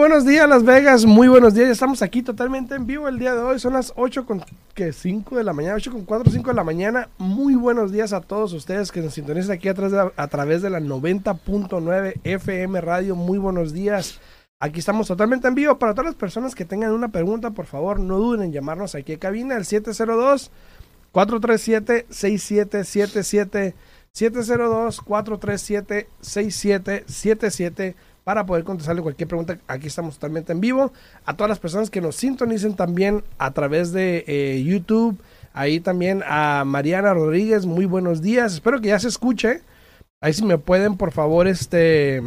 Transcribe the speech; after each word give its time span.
Buenos 0.00 0.24
días 0.24 0.48
Las 0.48 0.64
Vegas, 0.64 1.04
muy 1.04 1.28
buenos 1.28 1.54
días, 1.54 1.68
estamos 1.68 2.02
aquí 2.02 2.22
totalmente 2.22 2.74
en 2.74 2.86
vivo 2.86 3.08
el 3.08 3.18
día 3.18 3.34
de 3.34 3.42
hoy, 3.42 3.58
son 3.58 3.74
las 3.74 3.92
8 3.94 4.24
con 4.24 4.42
que 4.72 4.92
5 4.92 5.36
de 5.36 5.44
la 5.44 5.52
mañana, 5.52 5.74
8 5.74 5.92
con 5.92 6.04
4, 6.04 6.32
5 6.32 6.48
de 6.50 6.54
la 6.54 6.64
mañana, 6.64 7.08
muy 7.18 7.56
buenos 7.56 7.92
días 7.92 8.12
a 8.12 8.20
todos 8.20 8.52
ustedes 8.52 8.90
que 8.90 9.00
nos 9.00 9.14
sintonizan 9.14 9.52
aquí 9.52 9.68
a 9.68 9.74
través 9.74 9.92
de 9.92 9.98
la, 9.98 10.12
a 10.16 10.26
través 10.28 10.62
de 10.62 10.70
la 10.70 10.80
90.9 10.80 12.14
FM 12.24 12.80
Radio, 12.80 13.16
muy 13.16 13.38
buenos 13.38 13.72
días, 13.72 14.18
aquí 14.60 14.78
estamos 14.78 15.08
totalmente 15.08 15.46
en 15.46 15.54
vivo, 15.54 15.78
para 15.78 15.92
todas 15.92 16.06
las 16.06 16.14
personas 16.14 16.54
que 16.54 16.64
tengan 16.64 16.92
una 16.92 17.08
pregunta, 17.08 17.50
por 17.50 17.66
favor 17.66 18.00
no 18.00 18.18
duden 18.18 18.42
en 18.42 18.52
llamarnos 18.52 18.94
aquí 18.94 19.12
a 19.12 19.18
cabina, 19.18 19.56
el 19.56 19.66
702 19.66 20.50
437 21.12 22.06
6777 22.08 23.74
702 24.18 25.00
437 25.00 26.08
6777 26.20 27.94
para 28.24 28.44
poder 28.44 28.64
contestarle 28.64 29.00
cualquier 29.00 29.28
pregunta. 29.28 29.58
Aquí 29.68 29.86
estamos 29.86 30.14
totalmente 30.16 30.52
en 30.52 30.60
vivo. 30.60 30.92
A 31.24 31.36
todas 31.36 31.48
las 31.48 31.60
personas 31.60 31.88
que 31.88 32.00
nos 32.00 32.16
sintonicen 32.16 32.74
también 32.74 33.22
a 33.38 33.52
través 33.52 33.92
de 33.92 34.24
eh, 34.26 34.62
YouTube. 34.64 35.16
Ahí 35.52 35.78
también 35.78 36.22
a 36.26 36.64
Mariana 36.66 37.14
Rodríguez, 37.14 37.64
muy 37.64 37.86
buenos 37.86 38.20
días. 38.20 38.54
Espero 38.54 38.80
que 38.80 38.88
ya 38.88 38.98
se 38.98 39.08
escuche. 39.08 39.62
Ahí 40.20 40.32
si 40.32 40.44
me 40.44 40.58
pueden, 40.58 40.96
por 40.96 41.12
favor, 41.12 41.46
este 41.46 42.20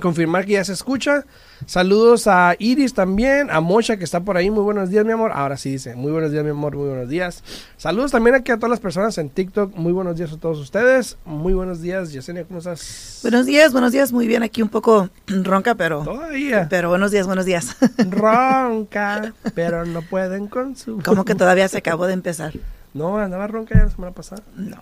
confirmar 0.00 0.44
que 0.44 0.52
ya 0.52 0.64
se 0.64 0.72
escucha. 0.72 1.24
Saludos 1.66 2.26
a 2.26 2.56
Iris 2.58 2.94
también, 2.94 3.50
a 3.50 3.60
Mocha 3.60 3.96
que 3.96 4.04
está 4.04 4.20
por 4.20 4.36
ahí. 4.36 4.50
Muy 4.50 4.62
buenos 4.62 4.90
días, 4.90 5.04
mi 5.04 5.12
amor. 5.12 5.32
Ahora 5.32 5.56
sí 5.56 5.70
dice, 5.70 5.94
muy 5.94 6.12
buenos 6.12 6.32
días, 6.32 6.44
mi 6.44 6.50
amor, 6.50 6.76
muy 6.76 6.88
buenos 6.88 7.08
días. 7.08 7.42
Saludos 7.76 8.10
también 8.10 8.34
aquí 8.34 8.52
a 8.52 8.56
todas 8.56 8.70
las 8.70 8.80
personas 8.80 9.16
en 9.18 9.30
TikTok. 9.30 9.74
Muy 9.76 9.92
buenos 9.92 10.16
días 10.16 10.32
a 10.32 10.36
todos 10.36 10.58
ustedes. 10.58 11.16
Muy 11.24 11.54
buenos 11.54 11.80
días, 11.80 12.12
Yesenia, 12.12 12.44
¿cómo 12.44 12.58
estás? 12.58 13.20
Buenos 13.22 13.46
días, 13.46 13.72
buenos 13.72 13.92
días. 13.92 14.12
Muy 14.12 14.26
bien, 14.26 14.42
aquí 14.42 14.62
un 14.62 14.68
poco 14.68 15.08
ronca, 15.26 15.74
pero... 15.74 16.02
Todavía. 16.02 16.66
Pero 16.68 16.88
buenos 16.88 17.10
días, 17.10 17.26
buenos 17.26 17.44
días. 17.44 17.76
Ronca, 18.10 19.32
pero 19.54 19.84
no 19.86 20.02
pueden 20.02 20.48
con 20.48 20.76
su... 20.76 21.00
Como 21.02 21.24
que 21.24 21.34
todavía 21.36 21.68
se 21.68 21.78
acabó 21.78 22.06
de 22.06 22.14
empezar. 22.14 22.52
No, 22.92 23.18
andaba 23.18 23.46
ronca 23.46 23.74
ya 23.74 23.84
la 23.84 23.90
semana 23.90 24.12
pasada. 24.12 24.42
No. 24.56 24.76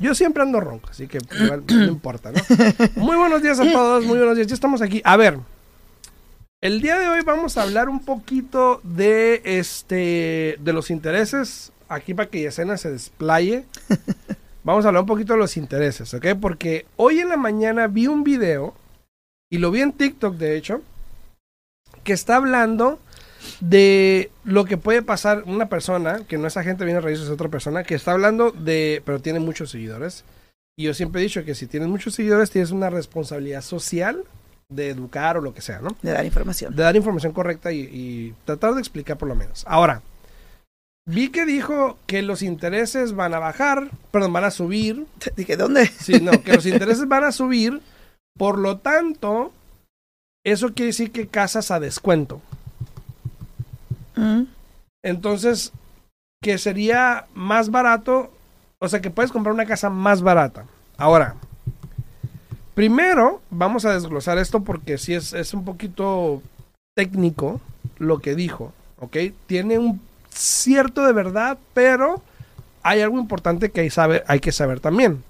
Yo 0.00 0.14
siempre 0.14 0.42
ando 0.42 0.60
ronco, 0.60 0.90
así 0.90 1.06
que 1.06 1.18
igual 1.42 1.64
no 1.66 1.84
importa, 1.84 2.32
¿no? 2.32 2.40
Muy 2.96 3.16
buenos 3.16 3.42
días 3.42 3.58
a 3.60 3.70
todos, 3.70 4.04
muy 4.04 4.18
buenos 4.18 4.36
días. 4.36 4.46
Ya 4.46 4.54
estamos 4.54 4.82
aquí. 4.82 5.00
A 5.04 5.16
ver, 5.16 5.38
el 6.60 6.80
día 6.80 6.98
de 6.98 7.08
hoy 7.08 7.22
vamos 7.22 7.56
a 7.56 7.62
hablar 7.62 7.88
un 7.88 8.04
poquito 8.04 8.80
de 8.82 9.40
este 9.44 10.58
de 10.60 10.72
los 10.72 10.90
intereses. 10.90 11.72
Aquí 11.88 12.14
para 12.14 12.28
que 12.28 12.40
Yesena 12.40 12.76
se 12.76 12.90
desplaye. 12.90 13.64
Vamos 14.64 14.84
a 14.84 14.88
hablar 14.88 15.02
un 15.02 15.06
poquito 15.06 15.34
de 15.34 15.38
los 15.38 15.56
intereses, 15.56 16.12
¿ok? 16.12 16.26
Porque 16.40 16.86
hoy 16.96 17.20
en 17.20 17.28
la 17.28 17.36
mañana 17.36 17.86
vi 17.86 18.08
un 18.08 18.24
video, 18.24 18.74
y 19.48 19.58
lo 19.58 19.70
vi 19.70 19.80
en 19.80 19.92
TikTok 19.92 20.34
de 20.34 20.56
hecho, 20.56 20.82
que 22.02 22.12
está 22.12 22.34
hablando 22.34 22.98
de 23.60 24.30
lo 24.44 24.64
que 24.64 24.76
puede 24.76 25.02
pasar 25.02 25.44
una 25.46 25.68
persona, 25.68 26.24
que 26.26 26.38
no 26.38 26.46
es 26.46 26.56
agente 26.56 26.84
viene 26.84 27.00
raíces, 27.00 27.26
es 27.26 27.30
otra 27.30 27.48
persona, 27.48 27.84
que 27.84 27.94
está 27.94 28.12
hablando 28.12 28.50
de, 28.50 29.02
pero 29.04 29.20
tiene 29.20 29.40
muchos 29.40 29.70
seguidores. 29.70 30.24
Y 30.78 30.84
yo 30.84 30.94
siempre 30.94 31.20
he 31.20 31.24
dicho 31.24 31.44
que 31.44 31.54
si 31.54 31.66
tienes 31.66 31.88
muchos 31.88 32.14
seguidores, 32.14 32.50
tienes 32.50 32.70
una 32.70 32.90
responsabilidad 32.90 33.62
social 33.62 34.24
de 34.68 34.90
educar 34.90 35.36
o 35.36 35.40
lo 35.40 35.54
que 35.54 35.62
sea, 35.62 35.80
¿no? 35.80 35.96
De 36.02 36.12
dar 36.12 36.24
información. 36.24 36.74
De 36.74 36.82
dar 36.82 36.96
información 36.96 37.32
correcta 37.32 37.72
y, 37.72 37.80
y 37.80 38.34
tratar 38.44 38.74
de 38.74 38.80
explicar 38.80 39.16
por 39.16 39.28
lo 39.28 39.34
menos. 39.34 39.64
Ahora, 39.66 40.02
vi 41.06 41.30
que 41.30 41.46
dijo 41.46 41.98
que 42.06 42.22
los 42.22 42.42
intereses 42.42 43.14
van 43.14 43.32
a 43.32 43.38
bajar, 43.38 43.90
perdón, 44.10 44.32
van 44.32 44.44
a 44.44 44.50
subir. 44.50 45.06
Dije, 45.36 45.56
¿dónde? 45.56 45.86
Sí, 45.86 46.20
no, 46.20 46.42
que 46.42 46.54
los 46.54 46.66
intereses 46.66 47.08
van 47.08 47.24
a 47.24 47.32
subir, 47.32 47.80
por 48.36 48.58
lo 48.58 48.78
tanto, 48.78 49.52
eso 50.44 50.74
quiere 50.74 50.88
decir 50.88 51.12
que 51.12 51.28
casas 51.28 51.70
a 51.70 51.80
descuento. 51.80 52.42
Entonces, 55.02 55.72
que 56.42 56.58
sería 56.58 57.26
más 57.34 57.70
barato, 57.70 58.30
o 58.78 58.88
sea, 58.88 59.00
que 59.00 59.10
puedes 59.10 59.32
comprar 59.32 59.54
una 59.54 59.66
casa 59.66 59.90
más 59.90 60.22
barata. 60.22 60.64
Ahora, 60.96 61.34
primero 62.74 63.40
vamos 63.50 63.84
a 63.84 63.92
desglosar 63.92 64.38
esto 64.38 64.60
porque 64.60 64.98
sí 64.98 65.14
es, 65.14 65.32
es 65.32 65.54
un 65.54 65.64
poquito 65.64 66.42
técnico 66.96 67.60
lo 67.98 68.18
que 68.18 68.34
dijo, 68.34 68.72
¿ok? 68.98 69.16
Tiene 69.46 69.78
un 69.78 70.00
cierto 70.30 71.04
de 71.04 71.12
verdad, 71.12 71.58
pero 71.74 72.22
hay 72.82 73.00
algo 73.00 73.18
importante 73.18 73.70
que 73.70 73.80
hay, 73.80 73.90
saber, 73.90 74.24
hay 74.28 74.40
que 74.40 74.52
saber 74.52 74.80
también. 74.80 75.22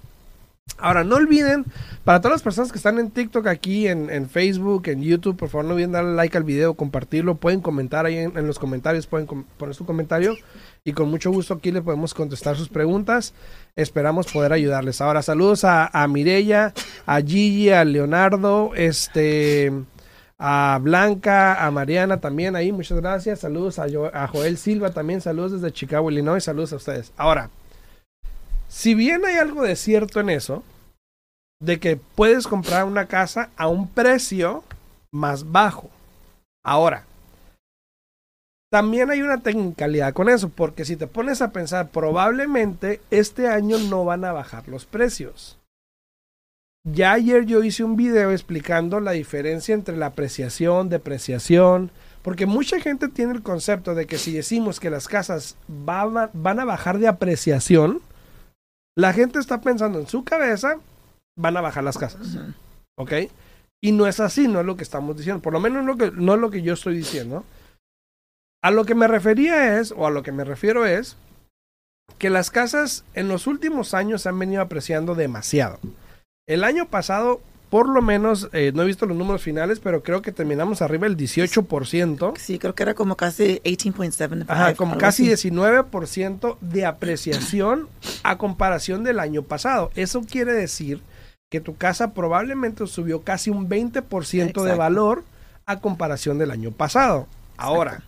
Ahora, 0.79 1.03
no 1.03 1.15
olviden, 1.15 1.65
para 2.03 2.21
todas 2.21 2.35
las 2.35 2.43
personas 2.43 2.71
que 2.71 2.77
están 2.77 2.99
en 2.99 3.09
TikTok 3.09 3.47
aquí, 3.47 3.87
en, 3.87 4.29
Facebook, 4.29 4.87
en 4.87 5.01
YouTube, 5.01 5.35
por 5.35 5.49
favor 5.49 5.65
no 5.65 5.73
olviden 5.73 5.91
darle 5.91 6.13
like 6.13 6.37
al 6.37 6.43
video, 6.43 6.75
compartirlo, 6.75 7.35
pueden 7.35 7.61
comentar 7.61 8.05
ahí 8.05 8.17
en, 8.17 8.47
los 8.47 8.59
comentarios, 8.59 9.07
pueden 9.07 9.25
poner 9.25 9.73
su 9.73 9.85
comentario 9.85 10.35
y 10.83 10.93
con 10.93 11.09
mucho 11.09 11.31
gusto 11.31 11.55
aquí 11.55 11.71
le 11.71 11.81
podemos 11.81 12.13
contestar 12.13 12.55
sus 12.55 12.69
preguntas. 12.69 13.33
Esperamos 13.75 14.31
poder 14.31 14.53
ayudarles. 14.53 15.01
Ahora, 15.01 15.23
saludos 15.23 15.63
a, 15.63 15.87
a 15.87 16.07
Mirella, 16.07 16.73
a 17.07 17.21
Gigi, 17.21 17.71
a 17.71 17.83
Leonardo, 17.83 18.73
este, 18.75 19.73
a 20.37 20.79
Blanca, 20.79 21.65
a 21.65 21.71
Mariana 21.71 22.19
también 22.19 22.55
ahí, 22.55 22.71
muchas 22.71 22.99
gracias. 22.99 23.39
Saludos 23.39 23.79
a, 23.79 23.87
a 24.13 24.27
Joel 24.27 24.57
Silva 24.57 24.91
también, 24.91 25.21
saludos 25.21 25.53
desde 25.53 25.73
Chicago, 25.73 26.11
Illinois, 26.11 26.43
saludos 26.43 26.71
a 26.73 26.75
ustedes. 26.75 27.11
Ahora, 27.17 27.49
si 28.77 28.93
bien 28.93 29.25
hay 29.25 29.37
algo 29.37 29.63
de 29.63 29.75
cierto 29.75 30.19
en 30.19 30.29
eso, 30.29 30.63
de 31.59 31.79
que 31.79 31.97
puedes 31.97 32.45
comprar 32.45 32.85
una 32.85 33.07
casa 33.07 33.49
a 33.57 33.67
un 33.67 33.89
precio 33.89 34.63
más 35.11 35.51
bajo. 35.51 35.89
Ahora, 36.63 37.03
también 38.71 39.09
hay 39.09 39.23
una 39.23 39.39
technicalidad 39.39 40.13
con 40.13 40.29
eso, 40.29 40.49
porque 40.49 40.85
si 40.85 40.95
te 40.95 41.07
pones 41.07 41.41
a 41.41 41.51
pensar, 41.51 41.89
probablemente 41.89 43.01
este 43.09 43.47
año 43.47 43.79
no 43.79 44.05
van 44.05 44.23
a 44.25 44.31
bajar 44.31 44.67
los 44.67 44.85
precios. 44.85 45.57
Ya 46.87 47.13
ayer 47.13 47.45
yo 47.45 47.63
hice 47.63 47.83
un 47.83 47.95
video 47.95 48.29
explicando 48.29 48.99
la 48.99 49.11
diferencia 49.13 49.73
entre 49.73 49.97
la 49.97 50.05
apreciación, 50.07 50.89
depreciación, 50.89 51.89
porque 52.21 52.45
mucha 52.45 52.79
gente 52.79 53.07
tiene 53.07 53.33
el 53.33 53.41
concepto 53.41 53.95
de 53.95 54.05
que 54.05 54.19
si 54.19 54.33
decimos 54.33 54.79
que 54.79 54.91
las 54.91 55.07
casas 55.07 55.55
va- 55.67 56.29
van 56.31 56.59
a 56.59 56.65
bajar 56.65 56.99
de 56.99 57.07
apreciación, 57.07 58.01
la 58.97 59.13
gente 59.13 59.37
está 59.37 59.61
pensando 59.61 59.99
en 59.99 60.07
su 60.07 60.23
cabeza, 60.23 60.79
van 61.37 61.55
a 61.55 61.61
bajar 61.61 61.83
las 61.83 61.99
casas. 61.99 62.35
Ujú. 62.35 62.53
¿Ok? 62.97 63.13
Y 63.79 63.91
no 63.91 64.07
es 64.07 64.19
así, 64.19 64.47
no 64.47 64.59
es 64.59 64.65
lo 64.65 64.75
que 64.75 64.81
estamos 64.81 65.15
diciendo. 65.15 65.39
Por 65.39 65.53
lo 65.53 65.59
menos 65.59 65.95
que, 65.97 66.09
no 66.11 66.33
es 66.33 66.39
lo 66.39 66.49
que 66.49 66.63
yo 66.63 66.73
estoy 66.73 66.97
diciendo. 66.97 67.45
A 68.63 68.71
lo 68.71 68.85
que 68.85 68.95
me 68.95 69.07
refería 69.07 69.79
es, 69.79 69.93
o 69.95 70.07
a 70.07 70.09
lo 70.09 70.23
que 70.23 70.31
me 70.31 70.43
refiero 70.43 70.87
es, 70.87 71.15
que 72.17 72.31
las 72.31 72.49
casas 72.49 73.05
en 73.13 73.27
los 73.27 73.45
últimos 73.45 73.93
años 73.93 74.23
se 74.23 74.29
han 74.29 74.39
venido 74.39 74.63
apreciando 74.63 75.13
demasiado. 75.13 75.77
El 76.47 76.63
año 76.63 76.87
pasado, 76.87 77.39
por 77.69 77.89
lo 77.89 78.01
menos, 78.01 78.49
eh, 78.53 78.71
no 78.73 78.83
he 78.83 78.85
visto 78.85 79.05
los 79.05 79.17
números 79.17 79.41
finales, 79.41 79.79
pero 79.79 80.01
creo 80.01 80.21
que 80.21 80.31
terminamos 80.31 80.81
arriba 80.81 81.07
del 81.07 81.17
18%. 81.17 82.33
Sí, 82.37 82.59
creo 82.59 82.73
que 82.73 82.83
era 82.83 82.93
como 82.93 83.17
casi 83.17 83.59
18.7. 83.59 84.45
Ajá, 84.47 84.73
como 84.75 84.97
casi 84.97 85.31
así. 85.31 85.49
19% 85.51 86.57
de 86.61 86.85
apreciación 86.85 87.89
a 88.23 88.37
comparación 88.37 89.03
del 89.03 89.19
año 89.19 89.43
pasado. 89.43 89.91
Eso 89.95 90.21
quiere 90.21 90.53
decir 90.53 91.01
que 91.51 91.59
tu 91.59 91.75
casa 91.75 92.13
probablemente 92.13 92.87
subió 92.87 93.21
casi 93.23 93.49
un 93.49 93.67
20% 93.67 94.03
de 94.29 94.45
Exacto. 94.45 94.77
valor 94.77 95.23
a 95.65 95.79
comparación 95.79 96.37
del 96.37 96.51
año 96.51 96.71
pasado. 96.71 97.27
Ahora, 97.57 98.03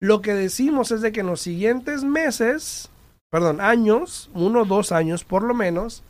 lo 0.00 0.22
que 0.22 0.34
decimos 0.34 0.90
es 0.90 1.02
de 1.02 1.12
que 1.12 1.20
en 1.20 1.26
los 1.26 1.40
siguientes 1.40 2.02
meses, 2.02 2.88
perdón, 3.30 3.60
años, 3.60 4.30
uno 4.32 4.62
o 4.62 4.64
dos 4.64 4.92
años 4.92 5.24
por 5.24 5.42
lo 5.42 5.52
menos, 5.52 6.02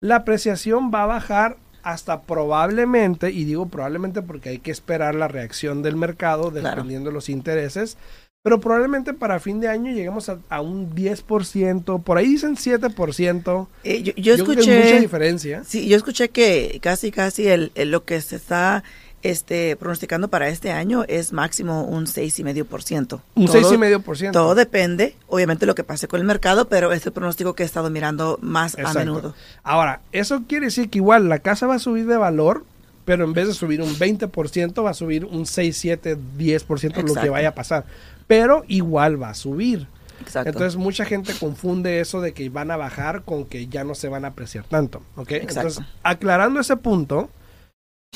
la 0.00 0.16
apreciación 0.16 0.90
va 0.94 1.02
a 1.02 1.06
bajar 1.06 1.56
hasta 1.82 2.22
probablemente, 2.22 3.30
y 3.30 3.44
digo 3.44 3.66
probablemente 3.68 4.22
porque 4.22 4.50
hay 4.50 4.58
que 4.58 4.70
esperar 4.70 5.14
la 5.14 5.28
reacción 5.28 5.82
del 5.82 5.96
mercado 5.96 6.50
Claro. 6.50 6.68
dependiendo 6.76 7.10
de 7.10 7.14
los 7.14 7.28
intereses, 7.28 7.96
pero 8.42 8.58
probablemente 8.58 9.12
para 9.12 9.38
fin 9.38 9.60
de 9.60 9.68
año 9.68 9.92
lleguemos 9.92 10.28
a, 10.30 10.38
a 10.48 10.60
un 10.62 10.94
10%, 10.94 12.02
por 12.02 12.16
ahí 12.18 12.26
dicen 12.28 12.56
7%. 12.56 13.66
Eh, 13.84 14.02
yo, 14.02 14.12
yo 14.16 14.36
Yo 14.36 14.44
creo 14.44 14.56
que 14.56 14.60
es 14.62 14.66
mucha 14.66 14.78
escuché, 14.78 15.00
diferencia. 15.00 15.62
sí, 15.64 15.86
yo 15.88 15.96
escuché 15.96 16.30
que 16.30 16.78
casi, 16.82 17.10
casi 17.10 17.48
el, 17.48 17.70
el- 17.74 17.90
lo 17.90 18.04
que 18.04 18.20
se 18.20 18.36
está 18.36 18.82
este, 19.22 19.76
pronosticando 19.76 20.28
para 20.28 20.48
este 20.48 20.70
año 20.72 21.04
es 21.08 21.32
máximo 21.32 21.84
un 21.84 22.06
6,5%. 22.06 23.20
Un 23.34 23.46
Todo- 23.46 23.52
6,5%. 23.54 24.32
Todo 24.32 24.54
depende, 24.54 25.16
obviamente, 25.28 25.66
lo 25.66 25.74
que 25.74 25.84
pase 25.84 26.08
con 26.08 26.20
el 26.20 26.26
mercado, 26.26 26.68
pero 26.68 26.92
es 26.92 27.04
el 27.06 27.12
pronóstico 27.12 27.54
que 27.54 27.62
he 27.62 27.66
estado 27.66 27.90
mirando 27.90 28.38
más 28.42 28.76
a 28.76 28.80
Exacto. 28.80 28.98
menudo. 29.00 29.34
Ahora, 29.62 30.00
eso 30.12 30.42
quiere 30.48 30.66
decir 30.66 30.88
que 30.90 30.98
igual 30.98 31.28
la 31.28 31.38
casa 31.40 31.66
va 31.66 31.74
a 31.76 31.78
subir 31.78 32.06
de 32.06 32.16
valor, 32.16 32.64
pero 33.04 33.24
en 33.24 33.32
vez 33.32 33.46
de 33.48 33.54
subir 33.54 33.82
un 33.82 33.94
20%, 33.98 34.82
va 34.84 34.90
a 34.90 34.94
subir 34.94 35.24
un 35.24 35.46
6, 35.46 35.76
7, 35.76 36.16
10% 36.38 37.00
lo 37.00 37.04
que 37.06 37.10
Exacto. 37.12 37.32
vaya 37.32 37.48
a 37.50 37.54
pasar. 37.54 37.84
Pero 38.26 38.64
igual 38.68 39.20
va 39.20 39.30
a 39.30 39.34
subir. 39.34 39.86
Exacto. 40.20 40.50
Entonces 40.50 40.76
mucha 40.76 41.04
gente 41.06 41.32
confunde 41.40 42.00
eso 42.00 42.20
de 42.20 42.32
que 42.32 42.48
van 42.50 42.70
a 42.70 42.76
bajar 42.76 43.22
con 43.22 43.46
que 43.46 43.68
ya 43.68 43.84
no 43.84 43.94
se 43.94 44.08
van 44.08 44.24
a 44.26 44.28
apreciar 44.28 44.64
tanto, 44.64 45.02
¿ok? 45.16 45.30
Exacto. 45.32 45.60
Entonces, 45.68 45.84
aclarando 46.02 46.60
ese 46.60 46.76
punto, 46.76 47.30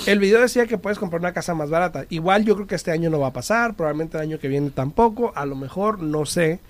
el 0.07 0.19
video 0.19 0.41
decía 0.41 0.67
que 0.67 0.79
puedes 0.79 0.99
comprar 0.99 1.21
una 1.21 1.33
casa 1.33 1.55
más 1.55 1.71
barata. 1.71 2.05
Igual 2.11 2.45
yo 2.45 2.55
creo 2.55 2.67
que 2.67 2.75
este 2.75 2.91
año 2.91 3.11
no 3.11 3.21
va 3.21 3.29
a 3.29 3.33
pasar, 3.33 3.75
probablemente 3.75 4.17
el 4.17 4.23
año 4.23 4.39
que 4.39 4.49
viene 4.49 4.71
tampoco, 4.71 5.33
a 5.35 5.47
lo 5.47 5.57
mejor, 5.57 6.03
no 6.03 6.27
sé. 6.27 6.61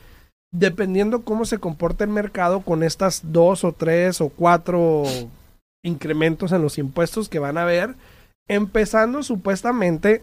Dependiendo 0.52 1.22
cómo 1.22 1.44
se 1.44 1.58
comporte 1.58 2.04
el 2.04 2.10
mercado 2.10 2.60
con 2.60 2.82
estas 2.82 3.32
dos 3.32 3.64
o 3.64 3.72
tres 3.72 4.20
o 4.20 4.28
cuatro 4.28 5.04
incrementos 5.82 6.52
en 6.52 6.62
los 6.62 6.78
impuestos 6.78 7.28
que 7.28 7.40
van 7.40 7.58
a 7.58 7.62
haber, 7.62 7.94
empezando 8.48 9.22
supuestamente 9.22 10.22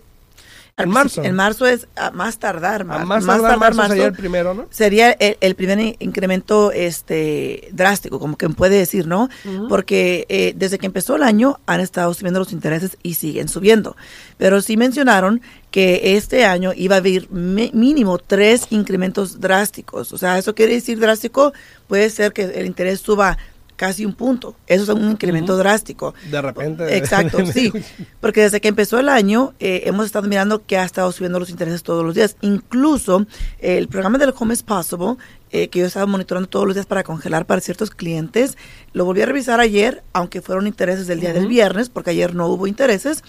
en 0.84 0.90
marzo. 0.90 1.24
En 1.24 1.36
marzo 1.36 1.66
es 1.68 1.88
a 1.96 2.12
más 2.12 2.38
tardar, 2.40 2.82
A 2.82 2.86
mar- 2.86 3.06
más, 3.06 3.26
tardar 3.26 3.74
marzo, 3.76 3.88
sería 3.94 4.08
el 4.08 4.14
primero, 4.14 4.54
¿no? 4.54 4.68
sería 4.70 5.12
el, 5.12 5.38
el 5.42 5.56
primer 5.56 5.80
in- 5.80 5.96
incremento 6.00 6.72
este 6.72 7.70
drástico, 7.72 8.20
como 8.20 8.38
que 8.38 8.50
puede 8.50 8.78
decir, 8.78 9.08
¿no? 9.08 9.30
Porque 9.70 10.26
eh, 10.30 10.54
desde 10.56 10.78
que 10.80 10.86
empezó 10.86 11.16
el 11.16 11.24
año 11.24 11.60
han 11.66 11.80
estado 11.80 12.14
subiendo 12.14 12.40
los 12.40 12.52
intereses 12.54 12.98
y 13.04 13.16
siguen 13.16 13.48
subiendo. 13.48 13.96
Pero 14.38 14.62
sí 14.62 14.78
mencionaron 14.78 15.42
que 15.72 16.18
este 16.18 16.44
año 16.46 16.74
iba 16.76 16.96
a 16.96 17.00
haber 17.00 17.30
mínimo 17.32 18.18
tres 18.18 18.68
incrementos 18.72 19.40
drásticos. 19.40 20.12
O 20.14 20.18
sea, 20.18 20.38
eso 20.38 20.54
quiere 20.56 20.74
decir 20.74 21.00
drástico, 21.00 21.54
puede 21.88 22.10
ser 22.10 22.34
que 22.34 22.44
el 22.44 22.66
interés 22.66 23.00
suba 23.00 23.38
casi 23.82 24.06
un 24.06 24.14
punto. 24.14 24.56
Eso 24.68 24.84
es 24.84 24.90
un 24.90 25.10
incremento 25.10 25.58
drástico. 25.58 26.14
De 26.30 26.40
repente. 26.40 26.96
Exacto, 26.96 27.44
sí. 27.52 27.74
Porque 28.20 28.42
desde 28.42 28.62
que 28.62 28.68
empezó 28.68 29.00
el 29.00 29.10
año 29.10 29.56
eh, 29.60 29.82
hemos 29.86 30.06
estado 30.06 30.28
mirando 30.28 30.64
que 30.64 30.78
ha 30.78 30.84
estado 30.84 31.12
subiendo 31.12 31.40
los 31.40 31.50
intereses 31.50 31.82
todos 31.82 32.06
los 32.06 32.14
días. 32.14 32.38
Incluso 32.42 33.26
eh, 33.60 33.80
el 33.80 33.88
programa 33.88 34.20
del 34.20 34.36
Home 34.38 34.54
is 34.54 34.62
Possible, 34.62 35.16
eh, 35.50 35.70
que 35.70 35.80
yo 35.80 35.88
estaba 35.88 36.06
monitoreando 36.06 36.48
todos 36.48 36.68
los 36.68 36.76
días 36.76 36.86
para 36.86 37.02
congelar 37.02 37.48
para 37.48 37.60
ciertos 37.60 37.90
clientes, 37.90 38.56
lo 38.94 39.04
volví 39.04 39.24
a 39.24 39.26
revisar 39.26 39.60
ayer, 39.60 40.04
aunque 40.14 40.44
fueron 40.44 40.68
intereses 40.68 41.08
del 41.08 41.20
día 41.20 41.34
del 41.34 41.48
viernes, 41.48 41.90
porque 41.90 42.12
ayer 42.12 42.36
no 42.36 42.50
hubo 42.50 42.68
intereses, 42.68 43.24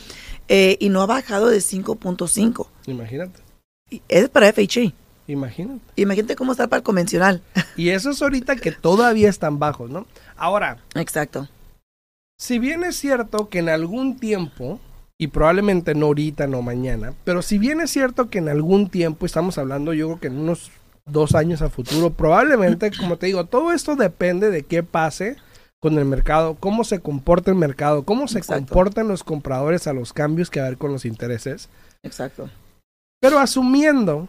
eh, 0.49 0.77
y 0.81 0.91
no 0.91 1.01
ha 1.01 1.07
bajado 1.07 1.47
de 1.47 1.61
5.5. 1.61 2.67
Imagínate, 2.89 3.41
Es 4.09 4.29
para 4.29 4.53
FHA. 4.53 4.93
Imagínate. 5.27 5.81
Imagínate 5.97 6.37
cómo 6.37 6.53
está 6.53 6.69
para 6.69 6.79
el 6.79 6.85
convencional. 6.85 7.43
Y 7.77 7.89
eso 7.89 8.11
es 8.11 8.21
ahorita 8.21 8.57
que 8.57 8.71
todavía 8.71 9.31
están 9.31 9.59
bajos, 9.59 9.91
¿no? 9.91 10.07
Ahora, 10.37 10.79
Exacto. 10.95 11.49
si 12.39 12.59
bien 12.59 12.85
es 12.85 12.97
cierto 12.97 13.49
que 13.49 13.61
en 13.61 13.71
algún 13.71 14.19
tiempo, 14.19 14.79
y 15.19 15.29
probablemente 15.29 15.95
no 15.95 16.07
ahorita, 16.07 16.47
no 16.47 16.61
mañana, 16.61 17.15
pero 17.25 17.41
si 17.41 17.57
bien 17.57 17.81
es 17.81 17.91
cierto 17.91 18.29
que 18.29 18.39
en 18.39 18.49
algún 18.51 18.91
tiempo, 18.91 19.25
estamos 19.25 19.57
hablando 19.57 19.95
yo 19.95 20.09
creo 20.09 20.21
que 20.21 20.27
en 20.27 20.39
unos 20.39 20.71
dos 21.07 21.35
años 21.35 21.63
a 21.63 21.71
futuro, 21.71 22.11
probablemente, 22.11 22.91
como 22.99 23.17
te 23.17 23.27
digo, 23.27 23.47
todo 23.47 23.73
esto 23.73 23.97
depende 23.97 24.51
de 24.51 24.65
qué 24.65 24.83
pase 24.83 25.37
con 25.81 25.99
el 25.99 26.05
mercado, 26.05 26.57
cómo 26.61 26.85
se 26.85 27.01
comporta 27.01 27.51
el 27.51 27.57
mercado, 27.57 28.05
cómo 28.05 28.29
se 28.29 28.39
Exacto. 28.39 28.67
comportan 28.67 29.09
los 29.09 29.25
compradores 29.25 29.87
a 29.87 29.93
los 29.93 30.13
cambios 30.13 30.51
que 30.51 30.61
va 30.61 30.67
a 30.67 30.69
haber 30.69 30.79
con 30.79 30.93
los 30.93 31.05
intereses. 31.05 31.69
Exacto. 32.03 32.51
Pero 33.21 33.39
asumiendo 33.39 34.29